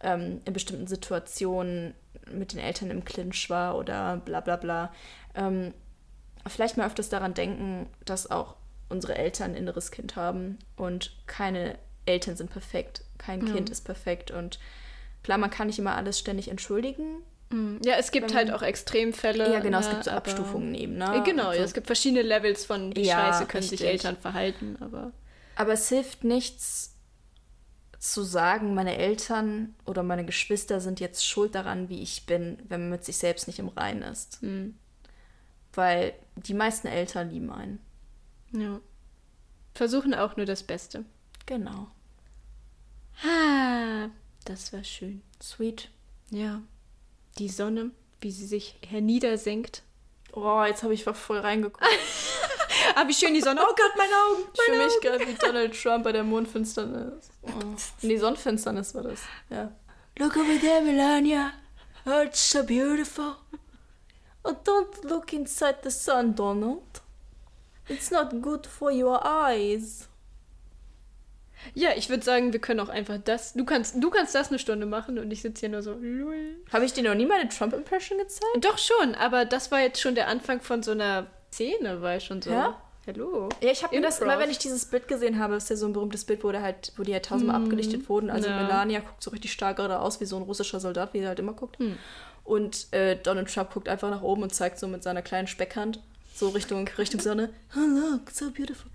[0.00, 1.94] ähm, in bestimmten Situationen
[2.30, 4.92] mit den Eltern im Clinch war oder bla bla bla.
[5.34, 5.72] Ähm,
[6.46, 8.56] vielleicht mal öfters daran denken, dass auch
[8.88, 13.52] unsere Eltern ein inneres Kind haben und keine Eltern sind perfekt, kein Ja.
[13.54, 14.60] Kind ist perfekt und
[15.24, 17.22] klar, man kann nicht immer alles ständig entschuldigen.
[17.50, 17.80] Mhm.
[17.84, 19.52] Ja, es gibt Wenn- halt auch Extremfälle.
[19.52, 21.22] ja, genau, es ne, gibt so Abstufungen eben, ne?
[21.24, 23.88] Genau, Also- ja, es gibt verschiedene Levels von wie Ja, scheiße können sich richtig.
[23.88, 25.12] Eltern verhalten, aber
[25.56, 26.95] Aber es hilft nichts
[27.98, 32.82] zu sagen, meine Eltern oder meine Geschwister sind jetzt schuld daran, wie ich bin, wenn
[32.82, 34.40] man mit sich selbst nicht im Reinen ist.
[34.42, 34.76] hm,
[35.72, 37.80] Weil die meisten Eltern lieben einen.
[38.52, 38.80] ja.
[39.74, 41.04] Versuchen auch nur das Beste.
[41.44, 41.88] Genau.
[43.22, 44.08] Ah,
[44.46, 45.22] das war schön.
[45.42, 45.90] Sweet.
[46.30, 46.62] Ja.
[47.38, 47.90] Die Sonne,
[48.22, 49.82] wie sie sich herniedersenkt.
[50.32, 51.84] Oh, jetzt habe ich voll reingeguckt.
[52.98, 53.60] Ah, wie schön die Sonne.
[53.62, 54.48] Oh Gott, meine Augen.
[54.54, 57.30] Ich fühle mich gerade wie Donald Trump bei der Mondfinsternis.
[57.42, 57.50] Oh.
[58.00, 59.20] Nee, Sonnenfinsternis war das.
[59.50, 59.70] Ja.
[60.18, 61.52] Look over there, Melania.
[62.06, 63.36] Oh, it's so beautiful.
[64.44, 67.02] Oh, don't look inside the sun, Donald.
[67.86, 70.08] It's not good for your eyes.
[71.74, 73.52] Ja, ich würde sagen, wir können auch einfach das.
[73.52, 76.00] Du kannst, du kannst das eine Stunde machen und ich sitze hier nur so.
[76.72, 78.64] Habe ich dir noch nie meine Trump-Impression gezeigt?
[78.64, 82.24] Doch schon, aber das war jetzt schon der Anfang von so einer Szene, war ich
[82.24, 82.50] schon so.
[82.50, 82.80] Ja?
[83.06, 83.48] Hallo.
[83.60, 85.86] Ja, ich habe mir das immer, wenn ich dieses Bild gesehen habe, ist ja so
[85.86, 88.30] ein berühmtes Bild, wo, der halt, wo die halt tausendmal abgelichtet wurden.
[88.30, 88.60] Also ja.
[88.60, 91.38] Melania guckt so richtig stark gerade aus, wie so ein russischer Soldat, wie er halt
[91.38, 91.78] immer guckt.
[91.78, 91.96] Hm.
[92.42, 96.00] Und äh, Donald Trump guckt einfach nach oben und zeigt so mit seiner kleinen Speckhand
[96.34, 97.50] so Richtung, Richtung Sonne.
[97.76, 98.90] Oh, look, so beautiful.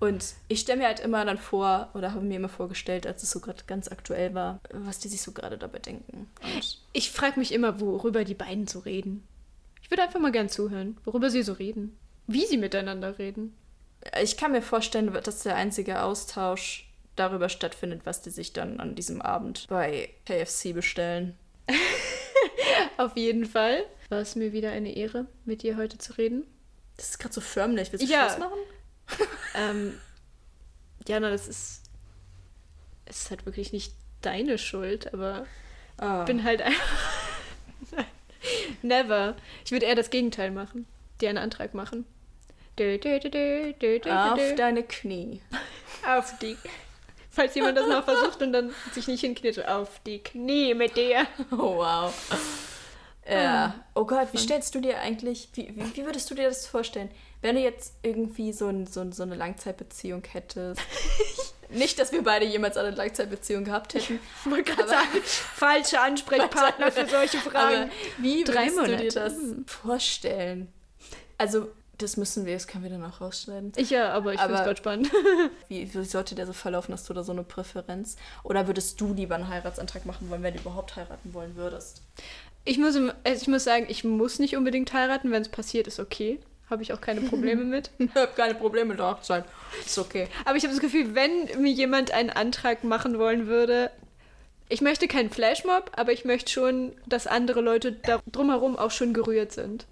[0.00, 3.30] Und ich stelle mir halt immer dann vor, oder habe mir immer vorgestellt, als es
[3.30, 6.28] so gerade ganz aktuell war, was die sich so gerade dabei denken.
[6.42, 9.26] Und Ich frage mich immer, worüber die beiden so reden.
[9.82, 11.96] Ich würde einfach mal gern zuhören, worüber sie so reden.
[12.26, 13.54] Wie sie miteinander reden.
[14.22, 18.94] ich kann mir vorstellen, dass der einzige Austausch darüber stattfindet, was die sich dann an
[18.94, 21.36] diesem Abend bei KFC bestellen.
[22.96, 23.84] Auf jeden Fall.
[24.08, 26.44] War es mir wieder eine Ehre, mit dir heute zu reden.
[26.96, 27.92] Das ist gerade so förmlich.
[27.92, 28.26] Willst du Ja.
[28.28, 28.58] Schluss machen?
[29.56, 30.00] Ähm,
[31.06, 31.82] Jana, das ist.
[33.04, 35.46] Es ist halt wirklich nicht deine Schuld, aber
[35.98, 36.20] Ah.
[36.20, 37.14] ich bin halt einfach.
[38.82, 39.36] Never.
[39.64, 40.86] Ich würde eher das Gegenteil machen.
[41.20, 42.04] Dir einen Antrag machen.
[42.78, 45.40] Dö, dö, dö, Auf deine Knie.
[46.06, 46.56] Auf die.
[47.30, 51.26] Falls jemand das noch versucht und dann sich nicht hinkniet, auf die Knie mit dir.
[51.52, 52.14] Oh, wow.
[53.28, 53.74] Ja.
[53.94, 57.10] Oh Gott, wie stellst du dir eigentlich, wie, wie, wie würdest du dir das vorstellen,
[57.42, 60.80] wenn du jetzt irgendwie so, ein, so, ein, so eine Langzeitbeziehung hättest?
[61.70, 64.20] Nicht, dass wir beide jemals eine Langzeitbeziehung gehabt hätten.
[64.44, 67.90] Ich wollte gerade sagen, falsche Ansprechpartner für solche Fragen.
[68.18, 69.08] wie Drei würdest du dir Monate.
[69.20, 69.64] das Hm.
[69.66, 70.72] vorstellen?
[71.38, 73.72] Also, das müssen wir, das können wir dann auch rausschneiden.
[73.76, 75.10] Ich ja, aber ich finde es gerade spannend.
[75.68, 76.92] Wie, wie sollte der so verlaufen?
[76.92, 78.16] Hast du da so eine Präferenz?
[78.42, 82.02] Oder würdest du lieber einen Heiratsantrag machen wollen, wenn du überhaupt heiraten wollen würdest?
[82.64, 85.30] Ich muss, also ich muss sagen, ich muss nicht unbedingt heiraten.
[85.30, 86.40] Wenn es passiert, ist okay.
[86.70, 87.90] Habe ich auch keine Probleme mit.
[87.98, 89.44] Ich habe keine Probleme mit Hochzeit.
[89.84, 90.28] Ist okay.
[90.44, 93.90] Aber ich habe das Gefühl, wenn mir jemand einen Antrag machen wollen würde,
[94.68, 99.12] ich möchte keinen Flashmob, aber ich möchte schon, dass andere Leute da drumherum auch schon
[99.12, 99.86] gerührt sind.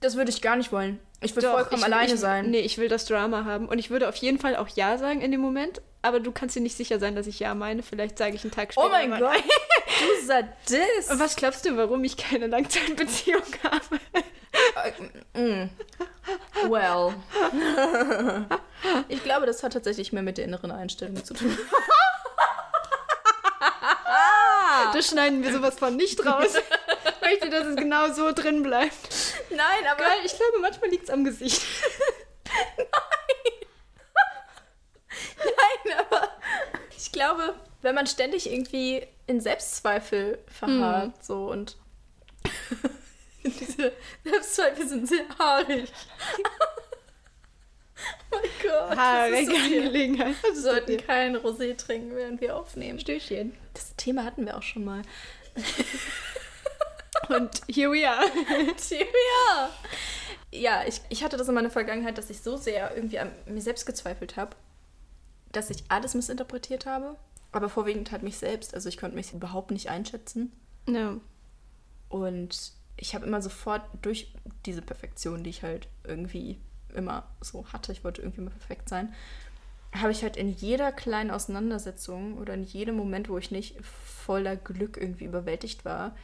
[0.00, 0.98] Das würde ich gar nicht wollen.
[1.22, 2.50] Ich will Doch, vollkommen ich, alleine ich, sein.
[2.50, 3.68] Nee, ich will das Drama haben.
[3.68, 5.80] Und ich würde auf jeden Fall auch Ja sagen in dem Moment.
[6.02, 7.82] Aber du kannst dir nicht sicher sein, dass ich Ja meine.
[7.82, 8.86] Vielleicht sage ich einen Tag später.
[8.86, 9.32] oh mein Gott,
[10.20, 11.10] du Sadist.
[11.10, 14.00] Und was glaubst du, warum ich keine Langzeitbeziehung habe?
[15.34, 15.70] Mm.
[16.68, 17.14] Well.
[19.08, 21.56] ich glaube, das hat tatsächlich mehr mit der inneren Einstellung zu tun.
[24.92, 26.54] Das schneiden wir sowas von nicht raus.
[26.56, 29.08] Ich möchte, dass es genau so drin bleibt.
[29.50, 31.62] Nein, aber Geil, ich glaube, manchmal liegt es am Gesicht.
[35.38, 36.30] Nein, aber
[36.96, 41.76] ich glaube, wenn man ständig irgendwie in Selbstzweifel verharrt, so und
[43.44, 43.92] diese
[44.24, 45.88] Selbstzweifel sind sehr haarig.
[48.30, 48.90] oh mein Gott.
[48.90, 49.56] das Haarige ist so.
[49.56, 50.34] Angelegenheit.
[50.42, 52.98] Wir sollten kein Rosé trinken, während wir aufnehmen.
[52.98, 53.56] Stößchen.
[53.74, 55.02] Das Thema hatten wir auch schon mal.
[57.28, 58.24] Und here we are.
[58.90, 59.70] ja.
[60.52, 63.60] Ja, ich, ich hatte das in meiner Vergangenheit, dass ich so sehr irgendwie an mir
[63.60, 64.56] selbst gezweifelt habe,
[65.52, 67.16] dass ich alles missinterpretiert habe.
[67.52, 68.74] Aber vorwiegend halt mich selbst.
[68.74, 70.52] Also ich konnte mich überhaupt nicht einschätzen.
[70.88, 71.16] Ja.
[72.08, 74.32] Und ich habe immer sofort durch
[74.64, 76.60] diese Perfektion, die ich halt irgendwie
[76.94, 79.12] immer so hatte, ich wollte irgendwie immer perfekt sein,
[79.94, 84.56] habe ich halt in jeder kleinen Auseinandersetzung oder in jedem Moment, wo ich nicht voller
[84.56, 86.14] Glück irgendwie überwältigt war,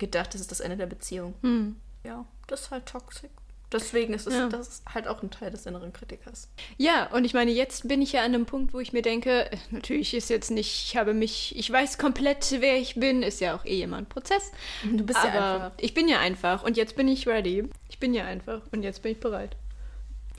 [0.00, 1.34] gedacht, das ist das Ende der Beziehung.
[1.42, 1.76] Hm.
[2.04, 3.30] Ja, das ist halt toxisch.
[3.72, 4.48] deswegen ist es ja.
[4.48, 6.48] das ist halt auch ein Teil des inneren Kritikers.
[6.76, 9.52] Ja, und ich meine, jetzt bin ich ja an einem Punkt, wo ich mir denke,
[9.52, 13.40] äh, natürlich ist jetzt nicht, ich habe mich, ich weiß komplett, wer ich bin, ist
[13.40, 14.50] ja auch eh immer ein Prozess.
[14.82, 15.72] Du bist aber ja einfach.
[15.78, 17.68] Ich bin ja einfach und jetzt bin ich ready.
[17.88, 19.56] Ich bin ja einfach und jetzt bin ich bereit.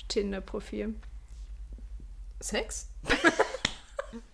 [0.09, 0.95] Tinder-Profil.
[2.41, 2.89] Sex?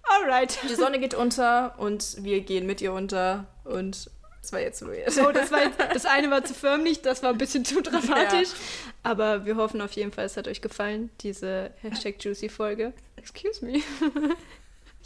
[0.03, 0.57] Alright.
[0.69, 4.09] Die Sonne geht unter und wir gehen mit ihr unter und
[4.41, 5.17] das war jetzt weird.
[5.25, 8.49] Oh, das, war jetzt, das eine war zu förmlich, das war ein bisschen zu dramatisch.
[8.49, 8.91] Ja.
[9.03, 12.93] Aber wir hoffen auf jeden Fall, es hat euch gefallen, diese Hashtag Juicy-Folge.
[13.17, 13.81] Excuse me.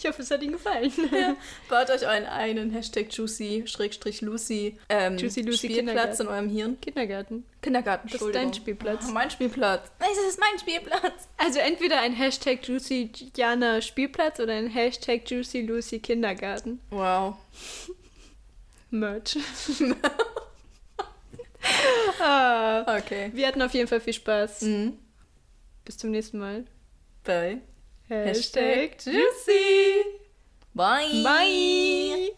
[0.02, 0.92] Ich hoffe, es hat Ihnen gefallen.
[1.12, 1.36] Ja.
[1.70, 6.82] Baut euch euren eigenen Hashtag Juicy, Schrägstrich Lucy, ähm, Juicy Lucy Spielplatz in eurem Hirn.
[6.82, 7.46] Kindergarten.
[7.62, 9.06] Kindergarten, Das ist dein Spielplatz.
[9.08, 9.92] Oh, mein Spielplatz.
[10.00, 11.28] Das ist mein Spielplatz.
[11.38, 16.80] Also entweder ein Hashtag Juicy Jana Spielplatz oder ein Hashtag Juicy Lucy Kindergarten.
[16.90, 17.36] Wow.
[18.92, 19.38] Merch.
[22.20, 23.32] ah, Okay.
[23.34, 24.62] wir hatten auf jeden Fall viel Spaß.
[24.62, 24.98] Mhm.
[25.86, 26.66] Bis zum nächsten Mal.
[27.24, 27.62] Bye.
[28.08, 30.04] Hashtag Juicy.
[30.74, 31.24] Bye.
[31.24, 32.32] Bye.